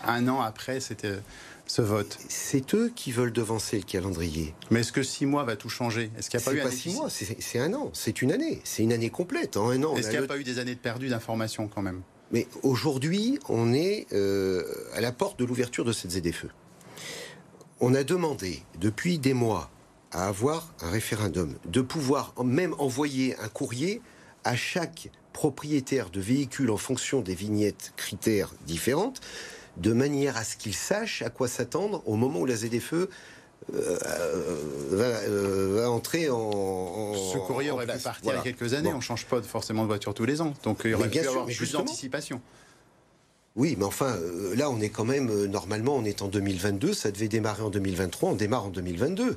un 0.06 0.28
an 0.28 0.40
après 0.40 0.80
cette 0.80 1.06
ce 1.68 1.82
vote 1.82 2.18
C'est 2.28 2.74
eux 2.74 2.90
qui 2.94 3.12
veulent 3.12 3.32
devancer 3.32 3.76
le 3.76 3.84
calendrier. 3.84 4.54
Mais 4.70 4.80
est-ce 4.80 4.90
que 4.90 5.02
six 5.02 5.26
mois 5.26 5.44
va 5.44 5.54
tout 5.54 5.68
changer? 5.68 6.10
Est-ce 6.18 6.30
qu'il 6.30 6.40
n'y 6.40 6.44
a 6.44 6.50
pas 6.50 6.54
eu 6.54 6.62
pas 6.62 6.70
six 6.70 6.94
mois, 6.94 7.08
c'est 7.10 7.58
un 7.58 7.72
an, 7.74 7.90
c'est 7.92 8.22
une 8.22 8.32
année, 8.32 8.60
c'est 8.64 8.82
une 8.82 8.92
année 8.92 9.10
complète. 9.10 9.56
En 9.56 9.70
un 9.70 9.82
an. 9.84 9.94
Est-ce 9.94 10.10
qu'il 10.10 10.18
n'y 10.18 10.24
a 10.24 10.28
pas 10.28 10.38
eu 10.38 10.44
des 10.44 10.58
années 10.58 10.74
de 10.74 10.80
perdu 10.80 11.08
d'informations 11.08 11.68
quand 11.68 11.82
même? 11.82 12.02
Mais 12.32 12.46
aujourd'hui, 12.62 13.38
on 13.48 13.72
est 13.72 14.06
euh, 14.12 14.64
à 14.94 15.00
la 15.00 15.12
porte 15.12 15.38
de 15.38 15.44
l'ouverture 15.44 15.84
de 15.84 15.92
cette 15.92 16.10
ZDFE. 16.10 16.46
On 17.80 17.94
a 17.94 18.02
demandé 18.02 18.62
depuis 18.80 19.18
des 19.18 19.34
mois 19.34 19.70
à 20.10 20.26
avoir 20.26 20.74
un 20.80 20.90
référendum, 20.90 21.54
de 21.66 21.80
pouvoir 21.80 22.34
même 22.42 22.74
envoyer 22.78 23.36
un 23.40 23.48
courrier 23.48 24.00
à 24.44 24.56
chaque 24.56 25.10
propriétaire 25.32 26.10
de 26.10 26.20
véhicules 26.20 26.70
en 26.70 26.76
fonction 26.76 27.20
des 27.20 27.34
vignettes 27.34 27.92
critères 27.96 28.54
différentes 28.66 29.20
de 29.78 29.92
manière 29.92 30.36
à 30.36 30.44
ce 30.44 30.56
qu'ils 30.56 30.74
sachent 30.74 31.22
à 31.22 31.30
quoi 31.30 31.48
s'attendre 31.48 32.02
au 32.06 32.16
moment 32.16 32.40
où 32.40 32.46
la 32.46 32.56
ZFE 32.56 33.08
euh, 33.74 33.98
euh, 34.94 35.74
va, 35.76 35.90
entrer 35.90 36.30
en, 36.30 37.12
Ce 37.14 37.38
courrier 37.38 37.70
aurait 37.70 37.86
pu 37.86 37.98
partir 37.98 38.32
il 38.32 38.36
y 38.36 38.38
a 38.38 38.42
quelques 38.42 38.74
années. 38.74 38.92
On 38.92 38.96
ne 38.96 39.02
change 39.02 39.26
pas 39.26 39.42
forcément 39.42 39.82
de 39.82 39.88
voiture 39.88 40.14
tous 40.14 40.24
les 40.24 40.40
ans. 40.40 40.54
Donc 40.62 40.80
il 40.84 40.90
y 40.90 40.94
aurait 40.94 41.10
pu 41.10 41.18
avoir 41.18 41.46
plus 41.46 41.72
d'anticipation. 41.72 42.40
Oui, 43.56 43.74
mais 43.76 43.84
enfin, 43.84 44.14
euh, 44.16 44.54
là, 44.54 44.70
on 44.70 44.80
est 44.80 44.88
quand 44.88 45.04
même, 45.04 45.46
normalement, 45.46 45.96
on 45.96 46.04
est 46.04 46.22
en 46.22 46.28
2022, 46.28 46.92
ça 46.92 47.10
devait 47.10 47.26
démarrer 47.26 47.62
en 47.62 47.70
2023, 47.70 48.30
on 48.30 48.34
démarre 48.36 48.66
en 48.66 48.68
2022. 48.68 49.36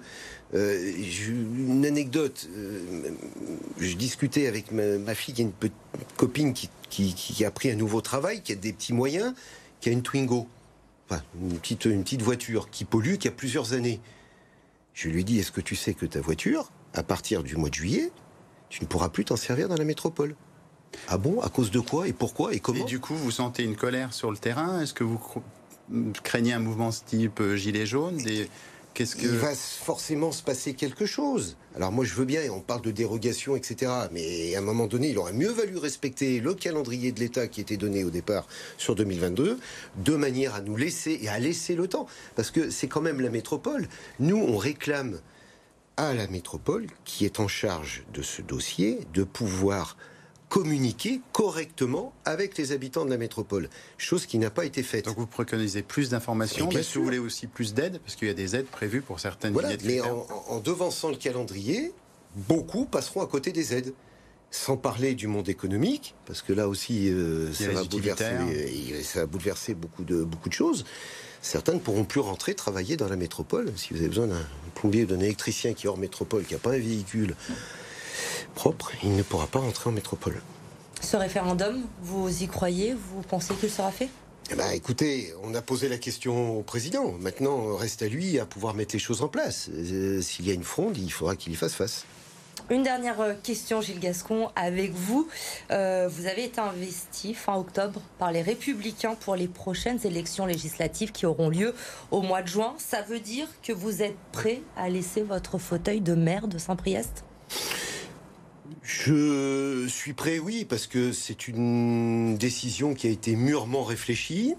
une 0.54 1.86
anecdote, 1.88 2.48
je 3.80 3.94
discutais 3.96 4.46
avec 4.46 4.72
ma, 4.72 5.16
fille, 5.16 5.34
qui 5.34 5.42
est 5.42 5.46
une 5.46 5.52
petite 5.52 5.74
copine 6.18 6.54
qui, 6.54 6.70
qui, 6.92 7.46
a 7.46 7.50
pris 7.50 7.72
un 7.72 7.76
nouveau 7.76 8.02
travail, 8.02 8.42
qui 8.42 8.52
a 8.52 8.56
des 8.56 8.74
petits 8.74 8.94
moyens, 8.94 9.34
qui 9.82 9.90
a 9.90 9.92
une 9.92 10.04
Twingo, 10.04 10.48
une, 11.36 11.60
petite, 11.60 12.22
voiture 12.22 12.70
qui 12.70 12.86
pollue, 12.86 13.16
qui 13.16 13.28
a 13.28 13.32
plusieurs 13.32 13.74
années. 13.74 14.00
Je 14.94 15.10
lui 15.10 15.26
dis, 15.26 15.40
est-ce 15.40 15.52
que 15.52 15.62
tu 15.62 15.76
sais 15.76 15.94
que 15.94 16.06
ta 16.06 16.22
voiture, 16.22 16.72
à 16.94 17.04
partir 17.04 17.44
du 17.44 17.58
mois 17.58 17.70
de 17.70 17.74
juillet, 17.74 18.12
tu 18.70 18.82
ne 18.82 18.88
pourras 18.88 19.10
plus 19.10 19.26
t'en 19.26 19.36
servir 19.36 19.68
dans 19.68 19.76
la 19.76 19.84
métropole? 19.84 20.36
Ah 21.08 21.18
bon? 21.18 21.42
À 21.42 21.50
cause 21.50 21.72
de 21.72 21.80
quoi 21.80 22.08
Et 22.08 22.14
pourquoi 22.14 22.54
Et 22.54 22.60
comment? 22.60 22.82
Et 22.82 22.86
du 22.86 23.00
coup, 23.00 23.16
vous 23.16 23.32
sentez 23.32 23.64
une 23.64 23.76
colère 23.76 24.14
sur 24.14 24.32
le 24.32 24.38
terrain? 24.38 24.82
Est-ce 24.82 24.94
que 24.94 25.04
vous 25.04 25.20
craignez 26.24 26.54
un 26.54 26.60
mouvement 26.60 26.90
type 26.90 27.42
euh, 27.42 27.56
gilet 27.56 27.86
jaune 27.86 28.20
Qu'est-ce 28.94 29.16
que... 29.16 29.22
Il 29.22 29.38
va 29.38 29.56
forcément 29.56 30.32
se 30.32 30.44
passer 30.44 30.74
quelque 30.74 31.06
chose. 31.06 31.56
Alors 31.76 31.92
moi 31.92 32.04
je 32.04 32.14
veux 32.14 32.26
bien, 32.26 32.42
on 32.52 32.60
parle 32.60 32.82
de 32.82 32.92
dérogation, 32.92 33.56
etc. 33.56 33.92
Mais 34.12 34.56
à 34.56 34.60
un 34.60 34.62
moment 34.62 34.88
donné, 34.88 35.10
il 35.10 35.18
aurait 35.18 35.34
mieux 35.34 35.52
valu 35.52 35.78
respecter 35.78 36.40
le 36.40 36.54
calendrier 36.54 37.12
de 37.12 37.20
l'État 37.20 37.48
qui 37.48 37.62
était 37.62 37.78
donné 37.78 38.04
au 38.04 38.10
départ 38.10 38.48
sur 38.78 38.96
2022, 38.96 39.60
de 40.04 40.16
manière 40.16 40.56
à 40.56 40.62
nous 40.62 40.76
laisser 40.76 41.20
et 41.22 41.30
à 41.30 41.40
laisser 41.40 41.76
le 41.76 41.88
temps. 41.88 42.08
Parce 42.36 42.52
que 42.52 42.70
c'est 42.70 42.88
quand 42.88 43.02
même 43.02 43.22
la 43.22 43.30
métropole. 43.30 43.88
Nous, 44.20 44.38
on 44.38 44.58
réclame 44.58 45.20
à 45.98 46.14
la 46.14 46.28
métropole, 46.28 46.88
qui 47.06 47.26
est 47.26 47.40
en 47.40 47.48
charge 47.48 48.04
de 48.14 48.22
ce 48.22 48.42
dossier, 48.42 49.00
de 49.14 49.24
pouvoir 49.24 49.98
communiquer 50.52 51.22
correctement 51.32 52.12
avec 52.26 52.58
les 52.58 52.74
habitants 52.74 53.06
de 53.06 53.10
la 53.10 53.18
métropole, 53.18 53.70
chose 53.98 54.26
qui 54.26 54.38
n'a 54.38 54.50
pas 54.50 54.66
été 54.66 54.84
faite. 54.84 55.06
Donc 55.06 55.18
vous 55.18 55.26
préconisez 55.26 55.82
plus 55.82 56.10
d'informations, 56.10 56.70
mais 56.74 56.84
si 56.84 56.98
vous 56.98 57.06
voulez 57.06 57.20
aussi 57.20 57.48
plus 57.48 57.74
d'aides, 57.74 58.02
parce 58.04 58.18
qu'il 58.18 58.28
y 58.28 58.32
a 58.32 58.34
des 58.34 58.58
aides 58.58 58.66
prévues 58.66 59.02
pour 59.02 59.22
certaines 59.22 59.54
voilà, 59.54 59.70
Mais 59.86 60.02
en, 60.02 60.60
devançant 60.60 61.10
le 61.10 61.16
calendrier, 61.16 61.94
beaucoup 62.36 62.84
passeront 62.84 63.22
à 63.22 63.28
côté 63.28 63.54
des 63.54 63.74
aides. 63.74 63.94
Sans 64.54 64.76
parler 64.76 65.16
du 65.16 65.28
monde 65.28 65.48
économique, 65.48 66.14
parce 66.26 66.42
que 66.42 66.52
là 66.52 66.68
aussi, 66.68 67.10
euh, 67.10 67.54
ça, 67.54 67.70
va 67.70 67.86
bouleverser, 67.86 69.04
ça 69.04 69.22
va 69.22 69.26
bouleverser 69.26 69.74
beaucoup 69.74 70.04
de, 70.04 70.26
beaucoup 70.26 70.50
de 70.50 70.54
choses. 70.54 70.84
Certains 71.42 71.72
ne 71.72 71.80
pourront 71.80 72.04
plus 72.04 72.20
rentrer 72.20 72.54
travailler 72.54 72.98
dans 72.98 73.08
la 73.08 73.16
métropole. 73.16 73.72
Si 73.78 73.94
vous 73.94 74.00
avez 74.00 74.10
besoin 74.10 74.28
d'un 74.28 74.46
plombier 74.76 75.04
ou 75.04 75.06
d'un 75.06 75.22
électricien 75.22 75.74
qui 75.74 75.86
est 75.86 75.90
hors 75.90 75.98
métropole, 75.98 76.44
qui 76.44 76.52
n'a 76.52 76.60
pas 76.60 76.72
un 76.72 76.80
véhicule, 76.80 77.38
propre, 78.56 78.92
il 79.04 79.16
ne 79.16 79.24
pourra 79.24 79.48
pas 79.48 79.60
rentrer 79.60 79.90
en 79.90 79.94
métropole. 79.94 80.42
Ce 81.02 81.18
référendum, 81.18 81.82
vous 82.02 82.44
y 82.44 82.48
croyez? 82.48 82.94
Vous 82.94 83.22
pensez 83.24 83.54
qu'il 83.56 83.72
sera 83.72 83.92
fait? 83.92 84.10
Eh 84.52 84.56
ben, 84.56 84.70
écoutez, 84.72 85.34
on 85.44 85.54
a 85.56 85.62
posé 85.62 85.88
la 85.88 85.98
question 85.98 86.58
au 86.58 86.62
président. 86.62 87.14
Maintenant, 87.20 87.76
reste 87.76 88.02
à 88.02 88.08
lui 88.08 88.38
à 88.38 88.46
pouvoir 88.46 88.74
mettre 88.74 88.94
les 88.94 89.00
choses 89.00 89.22
en 89.22 89.30
place. 89.30 89.70
Euh, 89.74 90.22
s'il 90.22 90.46
y 90.46 90.52
a 90.52 90.54
une 90.54 90.64
fronde, 90.64 90.98
il 90.98 91.12
faudra 91.12 91.36
qu'il 91.36 91.54
y 91.54 91.56
fasse 91.56 91.74
face. 91.74 92.06
Une 92.70 92.84
dernière 92.84 93.20
euh, 93.22 93.34
question, 93.42 93.82
Gilles 93.82 94.00
Gascon, 94.00 94.50
avec 94.56 94.92
vous. 94.92 95.28
Euh, 95.72 96.10
vous 96.12 96.26
avez 96.26 96.46
été 96.46 96.60
investi 96.60 97.34
fin 97.34 97.56
octobre 97.56 98.02
par 98.20 98.32
les 98.32 98.42
Républicains 98.42 99.16
pour 99.16 99.36
les 99.36 99.48
prochaines 99.48 100.00
élections 100.06 100.46
législatives 100.46 101.12
qui 101.12 101.26
auront 101.26 101.50
lieu 101.50 101.74
au 102.12 102.22
mois 102.22 102.42
de 102.42 102.48
juin. 102.48 102.76
Ça 102.78 103.02
veut 103.02 103.20
dire 103.20 103.48
que 103.64 103.74
vous 103.74 104.02
êtes 104.02 104.18
prêt 104.32 104.62
à 104.76 104.90
laisser 104.90 105.22
votre 105.22 105.58
fauteuil 105.58 106.02
de 106.02 106.14
maire 106.14 106.48
de 106.48 106.58
Saint-Priest? 106.58 107.24
Je 108.82 109.88
suis 109.88 110.14
prêt, 110.14 110.40
oui, 110.40 110.66
parce 110.66 110.88
que 110.88 111.12
c'est 111.12 111.48
une 111.48 112.38
décision 112.38 112.94
qui 112.94 113.08
a 113.08 113.10
été 113.10 113.36
mûrement 113.36 113.84
réfléchie. 113.84 114.56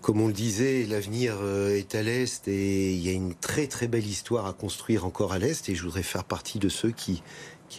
comme 0.00 0.20
on 0.20 0.28
le 0.28 0.32
disait, 0.32 0.86
l'avenir 0.86 1.34
est 1.70 1.94
à 1.94 2.02
l'Est 2.02 2.46
et 2.48 2.92
il 2.92 3.04
y 3.04 3.08
a 3.08 3.12
une 3.12 3.34
très 3.34 3.66
très 3.66 3.88
belle 3.88 4.06
histoire 4.06 4.46
à 4.46 4.52
construire 4.52 5.04
encore 5.04 5.32
à 5.32 5.38
l'Est 5.38 5.68
et 5.68 5.74
je 5.74 5.82
voudrais 5.82 6.02
faire 6.02 6.24
partie 6.24 6.58
de 6.58 6.68
ceux 6.68 6.90
qui, 6.90 7.22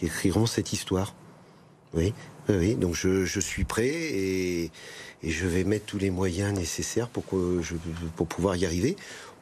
écriront 0.02 0.46
cette 0.46 0.72
histoire. 0.72 1.14
Oui, 1.94 2.14
oui, 2.48 2.74
donc 2.74 2.94
je, 2.94 3.40
suis 3.40 3.64
prêt 3.64 3.88
et, 3.88 4.70
je 5.22 5.46
vais 5.46 5.64
mettre 5.64 5.86
tous 5.86 5.98
les 5.98 6.10
moyens 6.10 6.52
nécessaires 6.52 7.08
pour, 7.08 7.24
pouvoir 7.24 8.56
y 8.56 8.66
arriver. 8.66 8.96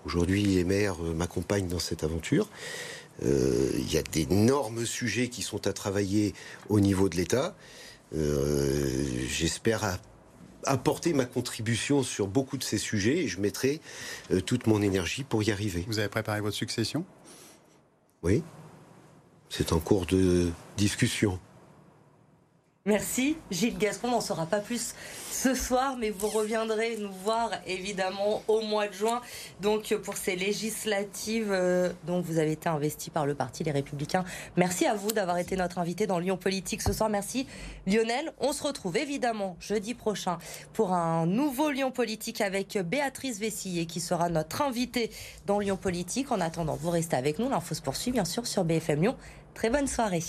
Aujourd'hui, 0.04 0.42
les 0.42 0.64
maires 0.64 0.98
m'accompagnent 0.98 1.68
dans 1.68 1.78
cette 1.78 2.04
aventure. 2.04 2.48
Euh, 3.22 3.70
il 3.76 3.92
y 3.92 3.98
a 3.98 4.02
d'énormes 4.02 4.86
sujets 4.86 5.28
qui 5.28 5.42
sont 5.42 5.66
à 5.66 5.72
travailler 5.72 6.34
au 6.68 6.80
niveau 6.80 7.08
de 7.08 7.16
l'État. 7.16 7.54
Euh, 8.16 9.04
J'espère 9.28 9.98
apporter 10.64 11.12
ma 11.12 11.24
contribution 11.24 12.02
sur 12.02 12.26
beaucoup 12.26 12.56
de 12.56 12.62
ces 12.62 12.78
sujets 12.78 13.18
et 13.18 13.28
je 13.28 13.40
mettrai 13.40 13.80
euh, 14.30 14.40
toute 14.40 14.66
mon 14.66 14.82
énergie 14.82 15.24
pour 15.24 15.42
y 15.42 15.50
arriver. 15.50 15.84
Vous 15.86 15.98
avez 15.98 16.08
préparé 16.08 16.40
votre 16.40 16.56
succession? 16.56 17.04
Oui. 18.22 18.42
C'est 19.48 19.72
en 19.72 19.80
cours 19.80 20.06
de 20.06 20.50
discussion. 20.76 21.38
Merci 22.86 23.36
Gilles 23.50 23.76
Gascon, 23.76 24.08
on 24.08 24.12
n'en 24.12 24.20
saura 24.22 24.46
pas 24.46 24.60
plus 24.60 24.94
ce 25.30 25.54
soir, 25.54 25.96
mais 25.98 26.08
vous 26.08 26.28
reviendrez 26.28 26.96
nous 26.96 27.12
voir 27.12 27.50
évidemment 27.66 28.42
au 28.48 28.62
mois 28.62 28.88
de 28.88 28.94
juin, 28.94 29.20
donc 29.60 29.94
pour 30.02 30.16
ces 30.16 30.34
législatives 30.34 31.52
euh, 31.52 31.92
dont 32.06 32.22
vous 32.22 32.38
avez 32.38 32.52
été 32.52 32.70
investi 32.70 33.10
par 33.10 33.26
le 33.26 33.34
Parti 33.34 33.64
Les 33.64 33.70
Républicains. 33.70 34.24
Merci 34.56 34.86
à 34.86 34.94
vous 34.94 35.12
d'avoir 35.12 35.36
été 35.36 35.56
notre 35.56 35.78
invité 35.78 36.06
dans 36.06 36.18
Lyon 36.18 36.38
Politique 36.38 36.80
ce 36.80 36.94
soir. 36.94 37.10
Merci 37.10 37.46
Lionel. 37.86 38.32
On 38.38 38.54
se 38.54 38.62
retrouve 38.62 38.96
évidemment 38.96 39.58
jeudi 39.60 39.92
prochain 39.92 40.38
pour 40.72 40.94
un 40.94 41.26
nouveau 41.26 41.70
Lyon 41.70 41.90
Politique 41.90 42.40
avec 42.40 42.78
Béatrice 42.78 43.40
Vessillier 43.40 43.84
qui 43.84 44.00
sera 44.00 44.30
notre 44.30 44.62
invitée 44.62 45.10
dans 45.44 45.58
Lyon 45.58 45.76
Politique. 45.76 46.32
En 46.32 46.40
attendant, 46.40 46.76
vous 46.76 46.90
restez 46.90 47.16
avec 47.16 47.38
nous. 47.38 47.50
L'info 47.50 47.74
se 47.74 47.82
poursuit 47.82 48.10
bien 48.10 48.24
sûr 48.24 48.46
sur 48.46 48.64
BFM 48.64 49.02
Lyon. 49.02 49.16
Très 49.52 49.68
bonne 49.68 49.86
soirée. 49.86 50.24